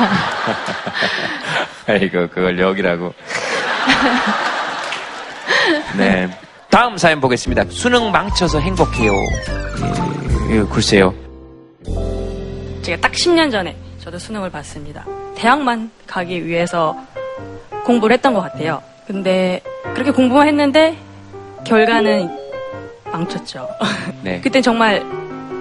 [1.87, 3.13] 아이고, 그걸 여기라고.
[5.97, 6.29] 네.
[6.71, 7.65] 다음 사연 보겠습니다.
[7.71, 9.13] 수능 망쳐서 행복해요.
[10.51, 11.15] 예, 예, 글쎄요.
[12.83, 15.05] 제가 딱 10년 전에 저도 수능을 봤습니다.
[15.37, 16.97] 대학만 가기 위해서
[17.85, 18.83] 공부를 했던 것 같아요.
[19.07, 19.61] 근데
[19.95, 20.97] 그렇게 공부만 했는데
[21.65, 22.29] 결과는
[23.05, 23.69] 망쳤죠.
[24.23, 24.41] 네.
[24.45, 25.01] 그때 정말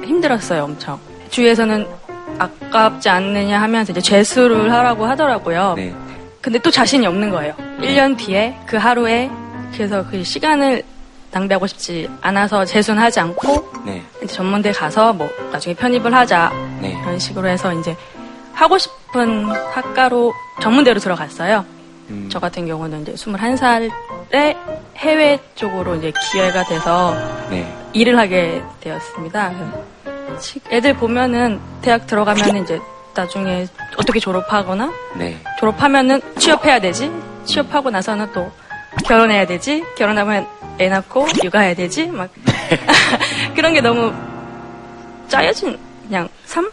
[0.03, 0.99] 힘들었어요, 엄청.
[1.29, 1.85] 주위에서는
[2.39, 5.73] 아깝지 않느냐 하면서 이제 재수를 하라고 하더라고요.
[5.75, 5.93] 네.
[6.41, 7.53] 근데 또 자신이 없는 거예요.
[7.79, 9.29] 1년 뒤에 그 하루에
[9.73, 10.83] 그래서 그 시간을
[11.31, 14.03] 낭비하고 싶지 않아서 재수는 하지 않고 네.
[14.17, 16.99] 이제 전문대 가서 뭐 나중에 편입을 하자 네.
[17.01, 17.95] 그런 식으로 해서 이제
[18.53, 21.65] 하고 싶은 학과로 전문대로 들어갔어요.
[22.09, 22.27] 음.
[22.31, 24.57] 저 같은 경우는 이제 21살에
[24.97, 27.15] 해외 쪽으로 이제 기회가 돼서
[27.49, 27.67] 네.
[27.93, 29.53] 일을 하게 되었습니다.
[30.39, 32.79] 시- 애들 보면은 대학 들어가면 이제
[33.15, 33.67] 나중에
[33.97, 35.37] 어떻게 졸업하거나 네.
[35.59, 37.11] 졸업하면은 취업해야 되지.
[37.45, 38.51] 취업하고 나서는 또
[39.05, 39.83] 결혼해야 되지.
[39.97, 40.47] 결혼하면
[40.79, 42.07] 애 낳고 육아해야 되지.
[42.07, 42.29] 막
[43.55, 44.13] 그런 게 너무
[45.27, 46.71] 짜여진 그냥 삶?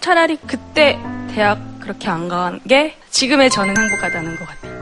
[0.00, 0.98] 차라리 그때
[1.34, 4.76] 대학 그렇게 안 간 게 지금의 저는 행복하다는 것 같아요.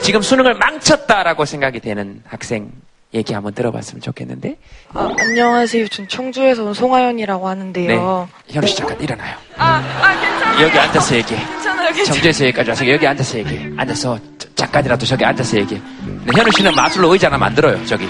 [0.00, 2.70] 지금 수능을 망쳤다라고 생각이 되는 학생
[3.14, 4.56] 얘기 한번 들어봤으면 좋겠는데.
[4.94, 5.88] 아, 안녕하세요.
[5.88, 8.28] 전 청주에서 온 송하연이라고 하는데요.
[8.46, 8.54] 네.
[8.54, 9.36] 현우 씨 잠깐 일어나요.
[9.58, 10.66] 아, 아, 괜찮아요.
[10.66, 11.40] 여기 앉아서 얘기해.
[11.40, 12.04] 괜찮아요, 괜찮아요.
[12.06, 13.70] 청주에서 여기까지 와서 여기 앉아서 얘기해.
[13.76, 15.80] 앉아서 자- 잠깐이라도 저기 앉아서 얘기해.
[16.24, 17.84] 네, 현우 씨는 마술로 의자 하나 만들어요.
[17.84, 18.06] 저기.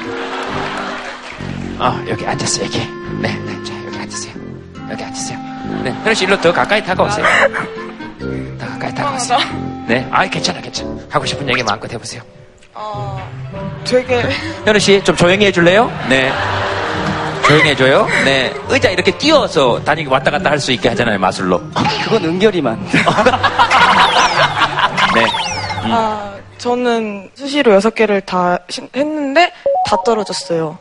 [1.78, 2.86] 어, 여기 앉아서 얘기해.
[3.20, 4.34] 네, 네, 자, 여기 앉으세요.
[4.90, 5.38] 여기 앉으세요.
[5.82, 7.24] 네, 현우 씨 일로 더 가까이 다가오세요.
[8.58, 9.38] 더 가까이 다가오세요.
[9.88, 10.96] 네, 아, 괜찮아, 괜찮아.
[11.10, 12.22] 하고 싶은 얘기 마음껏 해보세요.
[13.84, 14.22] 되게
[14.64, 15.90] 현우 씨, 좀 조용히 해줄래요?
[16.08, 16.32] 네.
[17.46, 18.06] 조용히 해줘요.
[18.24, 18.52] 네.
[18.68, 21.60] 의자 이렇게 띄워서 다니기 왔다 갔다 할 수 있게 하잖아요, 마술로.
[22.04, 22.88] 그건 은결이만.
[25.14, 25.26] 네.
[25.84, 29.52] 아, 저는 수시로 여섯 개를 다 신- 했는데
[29.86, 30.78] 다 떨어졌어요.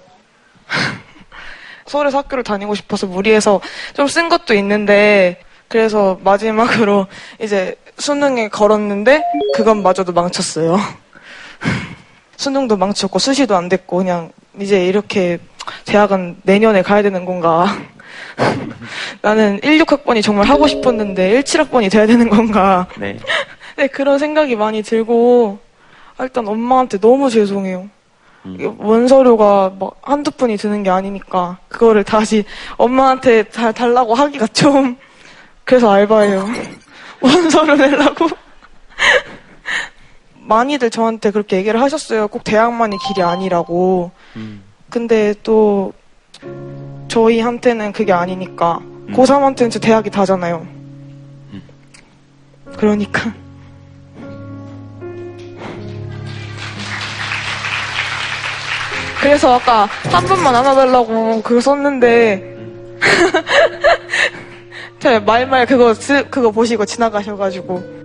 [1.88, 3.60] 서울에서 학교를 다니고 싶어서 무리해서
[3.96, 7.08] 좀 쓴 것도 있는데 그래서 마지막으로
[7.42, 9.22] 이제 수능에 걸었는데
[9.56, 10.80] 그건 마저도 망쳤어요.
[12.38, 15.39] 수능도 망쳤고 수시도 안 됐고 그냥 이제 이렇게
[15.86, 17.68] 대학은 내년에 가야 되는 건가?
[19.22, 22.88] 나는 16학번이 정말 하고 싶었는데 17학번이 돼야 되는 건가?
[22.97, 23.18] 네.
[23.78, 25.59] 네, 그런 생각이 많이 들고,
[26.18, 27.89] 아, 일단 엄마한테 너무 죄송해요.
[28.45, 32.43] 이게 원서료가 막 한두 푼이 드는 게 아니니까, 그거를 다시
[32.78, 34.97] 엄마한테 다 달라고 하기가 좀,
[35.64, 36.47] 그래서 알바해요.
[37.22, 38.28] 원서료 내려고.
[40.52, 42.28] 많이들 저한테 그렇게 얘기를 하셨어요.
[42.28, 44.12] 꼭 대학만이 길이 아니라고.
[44.89, 45.93] 근데 또,
[47.08, 48.80] 저희한테는 그게 아니니까.
[49.14, 50.68] 고3한테는 이제 대학이 다잖아요.
[52.78, 53.34] 그러니까.
[59.22, 62.58] 그래서 아까 한 번만 안아달라고 그거 썼는데
[64.99, 68.02] 제 말말 그거 쓰, 그거 보시고 지나가셔가지고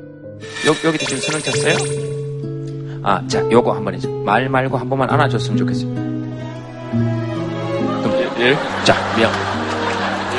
[0.66, 2.05] 여, 여기도 지금 수능 켰어요?
[3.08, 5.94] 아, 자, 요거 한번 이제 말 말고 한 번만 안아줬으면 좋겠어요.
[8.02, 8.56] 그럼 예, 예?
[8.82, 9.32] 자, 미안.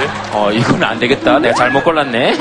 [0.01, 0.38] 예?
[0.38, 1.39] 어, 이건 안 되겠다.
[1.39, 2.34] 내가 잘못 골랐네.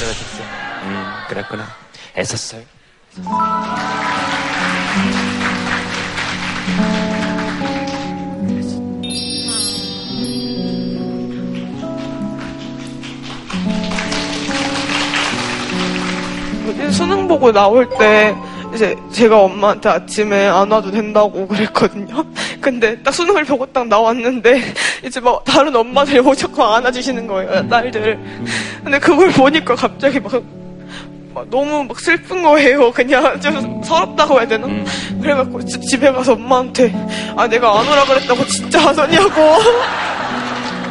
[0.00, 0.42] 떨어졌어.
[0.84, 1.64] 음, 그랬구나.
[2.16, 2.62] 애썼어요.
[16.84, 16.96] 뭐지?
[16.96, 18.34] 수능 보고 나올 때
[18.74, 22.24] 이제 제가 엄마한테 아침에 안 와도 된다고 그랬거든요.
[22.60, 24.60] 근데 딱 수능을 보고 딱 나왔는데
[25.04, 28.18] 이제 막 다른 엄마들 오자꾸 안아주시는 거예요, 딸들.
[28.82, 30.32] 근데 그걸 보니까 갑자기 막,
[31.34, 32.90] 막 너무 막 슬픈 거예요.
[32.92, 34.66] 그냥 좀 서럽다고 해야 되나?
[35.20, 36.92] 그래갖고 지- 집에 가서 엄마한테
[37.36, 39.40] 아 내가 안 오라 그랬다고 진짜 안 오냐고.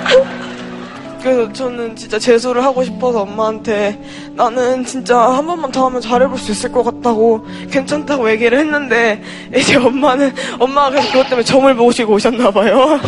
[1.23, 3.97] 그래서 저는 진짜 재수를 하고 싶어서 엄마한테
[4.33, 9.23] 나는 진짜 한 번만 더 하면 잘해볼 수 있을 것 같다고 괜찮다고 얘기를 했는데
[9.55, 12.99] 이제 엄마는 엄마가 그래서 그것 때문에 점을 보시고 오셨나 봐요.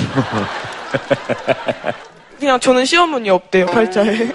[2.40, 4.16] 그냥 저는 시어머니 없대요 팔자에.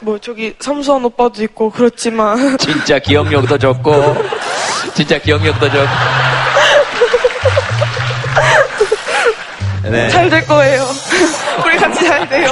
[0.00, 4.14] 뭐 저기 삼수한 오빠도 있고 그렇지만 진짜 기억력도 좋고,
[4.94, 5.86] 진짜 기억력도 좋고.
[9.90, 10.08] 네.
[10.10, 10.82] 잘 될 거예요.
[11.64, 12.50] 우리 같이 잘 돼요.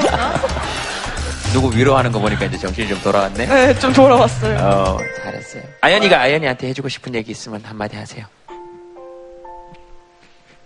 [1.52, 3.46] 누구 위로하는 거 보니까 이제 정신이 좀 돌아왔네.
[3.46, 4.56] 네, 좀 돌아왔어요.
[4.58, 5.62] 어, 잘했어요.
[5.80, 8.24] 아연이가 아연이한테 해주고 싶은 얘기 있으면 한마디 하세요.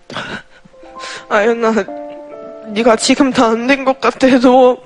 [1.29, 1.73] 아연아,
[2.69, 4.79] 네가 지금 다 안 된 것 같아도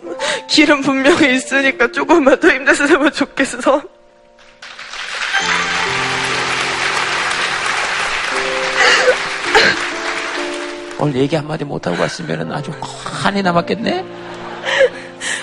[0.49, 3.83] 길은 분명히 있으니까 조금만 더 힘냈으면 좋겠어.
[11.03, 14.05] 오늘 얘기 한마디 못하고 갔으면 아주 한이 남았겠네?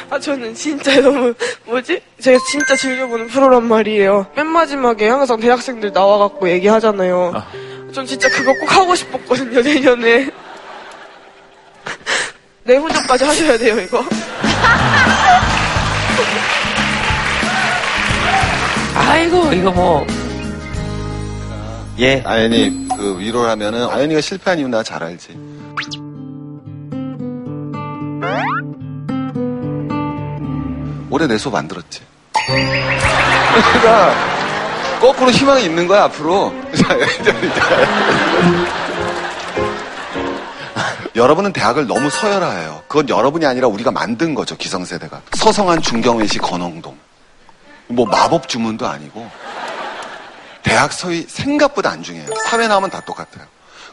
[0.10, 1.34] 아, 저는 진짜 너무,
[1.66, 2.02] 뭐지?
[2.22, 4.26] 제가 진짜 즐겨보는 프로란 말이에요.
[4.38, 7.44] 맨 마지막에 항상 대학생들 나와갖고 얘기하잖아요.
[7.92, 10.30] 전 진짜 그거 꼭 하고 싶었거든요, 내년에.
[12.64, 14.02] 내후년까지 하셔야 돼요, 이거.
[18.96, 20.08] 아이고, 이거 뭐.
[22.00, 22.24] 예.
[22.26, 25.38] 아연이 그 위로를 하면은 아연이가 실패한 이유 나 잘 알지.
[31.10, 32.02] 올해 내 수업 안 들었지.
[32.34, 34.14] 그러니까
[35.02, 36.54] 거꾸로 희망이 있는 거야 앞으로.
[41.16, 42.84] 여러분은 대학을 너무 서열화해요.
[42.88, 45.22] 그건 여러분이 아니라 우리가 만든 거죠 기성세대가.
[45.36, 46.98] 서성한 중경외시 건홍동.
[47.88, 49.30] 뭐 마법 주문도 아니고
[50.64, 52.30] 대학 서위 생각보다 안 중요해요.
[52.46, 53.46] 사회 나오면 다 똑같아요.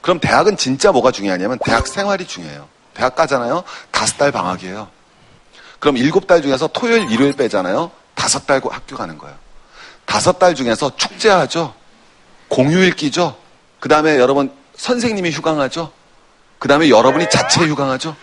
[0.02, 2.68] 그럼 대학은 진짜 뭐가 중요하냐면 대학 생활이 중요해요.
[2.96, 3.62] 대학 가잖아요.
[3.90, 4.88] 다섯 달 방학이에요.
[5.78, 7.90] 그럼 일곱 달 중에서 토요일, 일요일 빼잖아요.
[8.14, 9.36] 다섯 달 학교 가는 거예요.
[10.06, 11.74] 다섯 달 중에서 축제하죠.
[12.48, 13.36] 공휴일 끼죠.
[13.80, 15.92] 그 다음에 여러분 선생님이 휴강하죠.
[16.58, 18.16] 그 다음에 여러분이 자체 휴강하죠.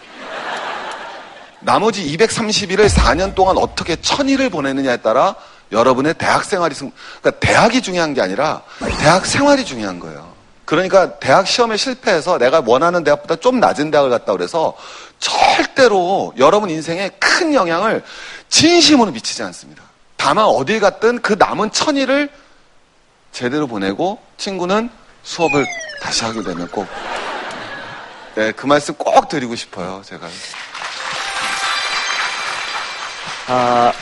[1.59, 5.35] 나머지 230일을 4년 동안 어떻게 천일을 보내느냐에 따라
[5.71, 8.63] 여러분의 대학 생활이 승, 그러니까 대학이 중요한 게 아니라
[8.99, 10.32] 대학 생활이 중요한 거예요.
[10.65, 14.75] 그러니까 대학 시험에 실패해서 내가 원하는 대학보다 좀 낮은 대학을 갔다 그래서
[15.19, 18.03] 절대로 여러분 인생에 큰 영향을
[18.49, 19.83] 진심으로 미치지 않습니다.
[20.15, 22.29] 다만 어딜 갔든 그 남은 천일을
[23.31, 24.89] 제대로 보내고 친구는
[25.23, 25.65] 수업을
[26.01, 26.87] 다시 하게 되면 꼭
[28.35, 30.27] 네, 그 말씀 꼭 드리고 싶어요, 제가.
[33.47, 33.93] 아,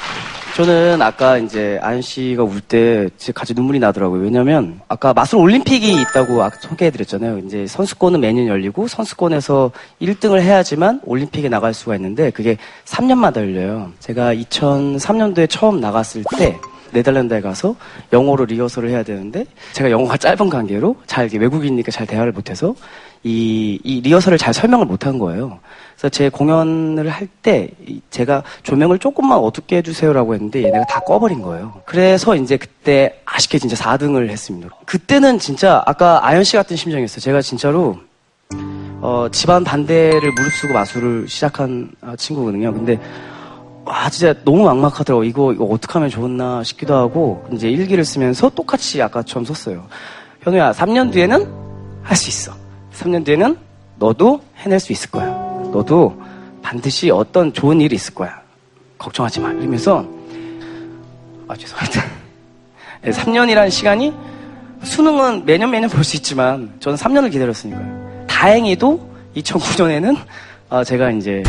[0.56, 4.22] 저는 아까 이제 아연 씨가 울 때 같이 눈물이 나더라고요.
[4.22, 7.40] 왜냐면 아까 마술 올림픽이 있다고 아까 소개해드렸잖아요.
[7.40, 9.72] 이제 선수권은 매년 열리고 선수권에서
[10.02, 13.92] 1등을 해야지만 올림픽에 나갈 수가 있는데 그게 3년마다 열려요.
[14.00, 16.58] 제가 2003년도에 처음 나갔을 때
[16.92, 17.76] 네덜란드에 가서
[18.12, 22.76] 영어로 리허설을 해야 되는데 제가 영어가 짧은 관계로 잘 외국인이니까 잘 대화를 못해서
[23.24, 25.60] 이, 이 리허설을 잘 설명을 못한 거예요.
[26.02, 27.70] 그래서 제 공연을 할 때
[28.12, 31.82] 제가 조명을 조금만 어둡게 해주세요라고 했는데 얘네가 다 꺼버린 거예요.
[31.86, 34.70] 그래서 이제 그때 아쉽게 진짜 4등을 했습니다.
[34.86, 37.20] 그때는 진짜 아까 아연 씨 같은 심정이었어요.
[37.20, 37.98] 제가 진짜로
[39.02, 42.74] 어, 집안 반대를 무릅쓰고 마술을 시작한 아, 친구거든요.
[42.74, 43.00] 근데
[43.86, 45.24] 와 진짜 너무 막막하더라고.
[45.24, 49.86] 이거 이거 어떻게 하면 좋나 싶기도 하고 이제 일기를 쓰면서 똑같이 아까처럼 썼어요.
[50.42, 51.48] 현우야, 3년 뒤에는
[52.04, 52.54] 할 수 있어.
[52.94, 53.58] 3년 뒤에는
[53.98, 55.51] 너도 해낼 수 있을 거야.
[55.72, 56.20] 너도
[56.62, 58.40] 반드시 어떤 좋은 일이 있을 거야.
[58.98, 59.52] 걱정하지 마.
[59.52, 60.06] 이러면서,
[61.48, 62.02] 아, 죄송합니다.
[63.04, 64.14] 3년이라는 시간이
[64.84, 68.26] 수능은 매년 매년 볼 수 있지만 저는 3년을 기다렸으니까요.
[68.28, 70.18] 다행히도 2009년에는
[70.70, 71.44] 어, 제가 이제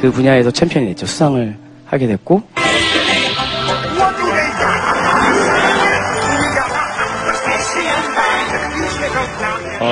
[0.00, 1.06] 그 분야에서 챔피언이 됐죠.
[1.06, 1.56] 수상을
[1.86, 2.42] 하게 됐고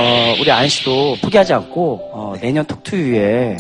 [0.01, 3.57] 어, 우리 안 씨도 포기하지 않고 어, 내년 톡투유에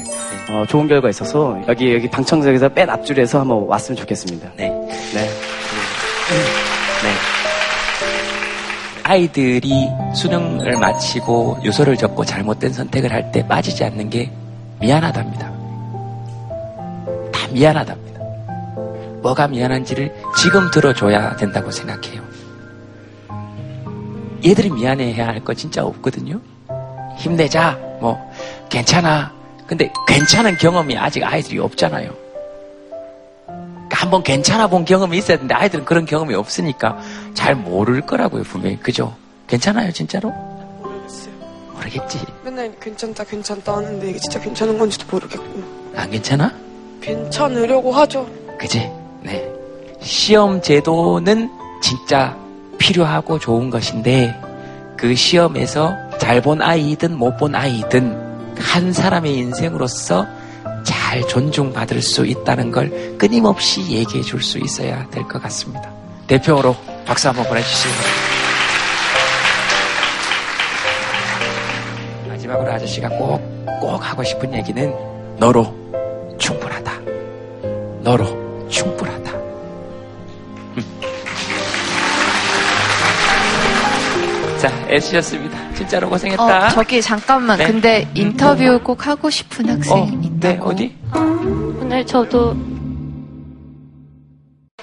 [0.50, 4.50] 어, 좋은 결과 있어서 여기 여기 방청석에서 맨 앞줄에서 한번 왔으면 좋겠습니다.
[4.56, 4.68] 네.
[4.70, 5.20] 네.
[7.02, 7.12] 네.
[9.02, 14.30] 아이들이 수능을 마치고 요소를 적고 잘못된 선택을 할 때 빠지지 않는 게
[14.80, 15.46] 미안하답니다.
[17.32, 18.20] 다 미안하답니다.
[19.22, 22.22] 뭐가 미안한지를 지금 들어줘야 된다고 생각해요.
[24.44, 26.40] 얘들이 미안해해야 할 거 진짜 없거든요.
[27.18, 28.18] 힘내자, 뭐
[28.68, 29.32] 괜찮아.
[29.66, 32.14] 근데 괜찮은 경험이 아직 아이들이 없잖아요.
[33.90, 36.98] 한번 괜찮아 본 경험이 있어야 되는데 아이들은 그런 경험이 없으니까
[37.34, 38.78] 잘 모를 거라고요, 분명히.
[38.78, 39.14] 그죠?
[39.46, 40.30] 괜찮아요, 진짜로?
[40.80, 41.34] 모르겠어요.
[41.74, 42.18] 모르겠지.
[42.42, 45.62] 맨날 괜찮다, 괜찮다 하는데 이게 진짜 괜찮은 건지도 모르겠고.
[45.96, 46.52] 안 괜찮아?
[47.02, 48.26] 괜찮으려고 하죠.
[48.58, 48.90] 그지?
[49.22, 49.52] 네.
[50.00, 51.50] 시험 제도는
[51.82, 52.36] 진짜
[52.80, 54.34] 필요하고 좋은 것인데
[54.96, 58.28] 그 시험에서 잘 본 아이든 못 본 아이든
[58.58, 60.26] 한 사람의 인생으로서
[60.84, 65.90] 잘 존중받을 수 있다는 걸 끊임없이 얘기해 줄 수 있어야 될 것 같습니다.
[66.26, 66.74] 대표로
[67.06, 68.20] 박수 한번 보내주시기 바랍니다.
[72.28, 73.40] 마지막으로 아저씨가 꼭,
[73.80, 74.92] 꼭 하고 싶은 얘기는
[75.38, 75.74] 너로
[76.38, 76.92] 충분하다.
[78.02, 79.19] 너로 충분하다.
[84.60, 85.74] 자, 애쓰셨습니다.
[85.74, 86.66] 진짜로 고생했다.
[86.66, 87.58] 어, 저기 잠깐만.
[87.58, 87.66] 네.
[87.66, 90.38] 근데 인터뷰 꼭 하고 싶은 학생 어, 있다고.
[90.40, 90.96] 네, 어디?
[91.80, 92.54] 오늘 저도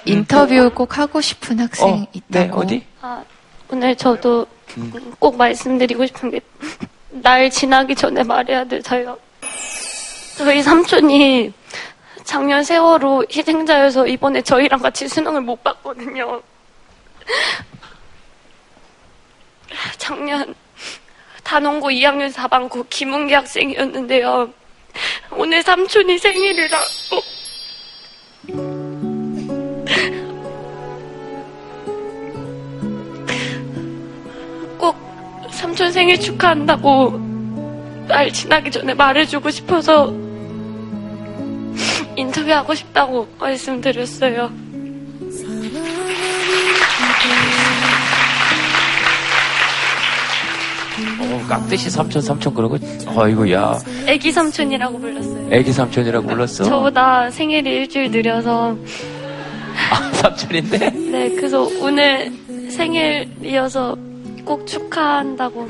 [0.06, 2.30] 인터뷰 꼭 하고 싶은 학생 어, 있다고.
[2.30, 2.86] 네, 어디?
[3.02, 3.24] 아,
[3.72, 4.48] 오늘 저도
[4.78, 5.14] 음.
[5.20, 6.40] 꼭 말씀드리고 싶은 게
[7.10, 9.18] 날 지나기 전에 말해야 돼서요.
[10.38, 11.52] 저희 삼촌이
[12.24, 16.42] 작년 세월호 희생자여서 이번에 저희랑 같이 수능을 못 봤거든요.
[19.98, 20.54] 작년
[21.44, 24.54] 단원고 2학년 4반고 김은기 학생이었는데요.
[25.32, 26.84] 오늘 삼촌이 생일이라고
[34.78, 34.96] 꼭
[35.52, 37.28] 삼촌 생일 축하한다고
[38.08, 40.14] 날 지나기 전에 말해주고 싶어서
[42.16, 44.67] 인터뷰하고 싶다고 말씀드렸어요.
[51.48, 52.78] 깍듯이 삼촌, 삼촌 그러고,
[53.16, 53.78] 어이구 야.
[54.06, 55.48] 애기 삼촌이라고 불렀어요.
[55.52, 56.64] 애기 삼촌이라고 불렀어?
[56.66, 58.76] 저보다 생일이 일주일 느려서
[59.92, 60.90] 아, 삼촌인데?
[60.90, 62.32] 네 그래서 오늘
[62.70, 63.96] 생일이어서
[64.44, 65.70] 꼭 축하한다고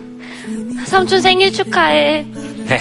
[0.85, 2.25] 삼촌 생일 축하해.
[2.67, 2.79] 네.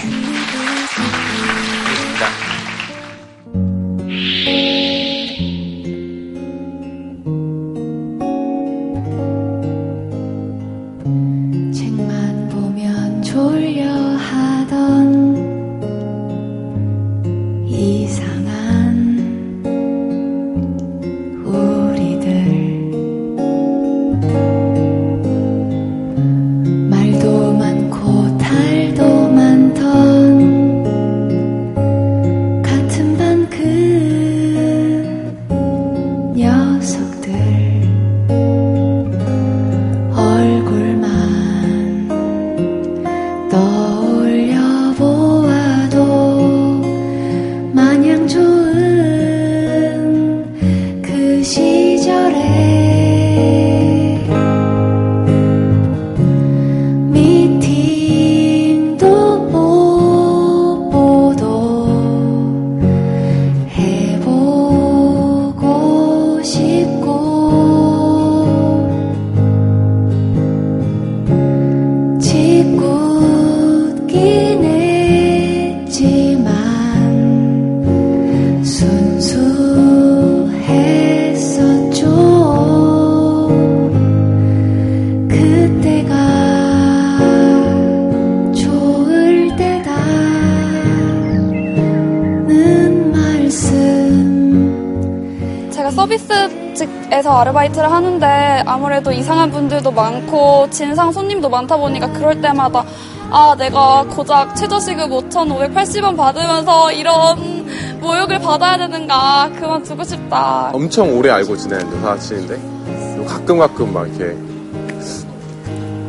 [97.67, 102.83] 아르바이트를 하는데 아무래도 이상한 분들도 많고 진상 손님도 많다 보니까 그럴 때마다
[103.29, 107.67] 아 내가 고작 최저시급 5,580원 받으면서 이런
[107.99, 114.35] 모욕을 받아야 되는가 그만두고 싶다 엄청 오래 알고 지낸 여사친인데 가끔 가끔 막 이렇게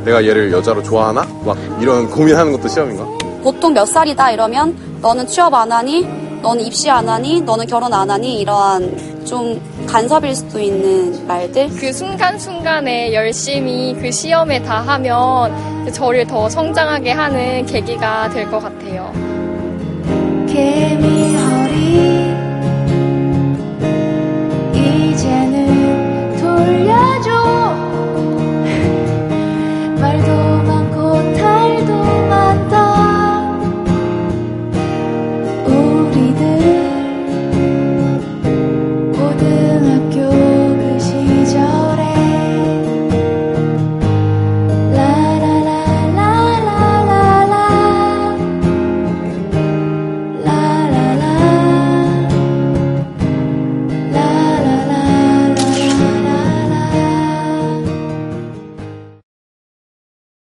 [0.05, 1.27] 내가 얘를 여자로 좋아하나?
[1.45, 3.05] 막 이런 고민하는 것도 시험인가?
[3.43, 6.07] 보통 몇 살이다 이러면 너는 취업 안 하니?
[6.41, 7.41] 너는 입시 안 하니?
[7.41, 8.41] 너는 결혼 안 하니?
[8.41, 11.69] 이러한 좀 간섭일 수도 있는 말들.
[11.71, 18.68] 그 순간순간에 열심히 그 시험에 다 하면 저를 더 성장하게 하는 계기가 될 것 같아요.
[18.68, 18.68] 게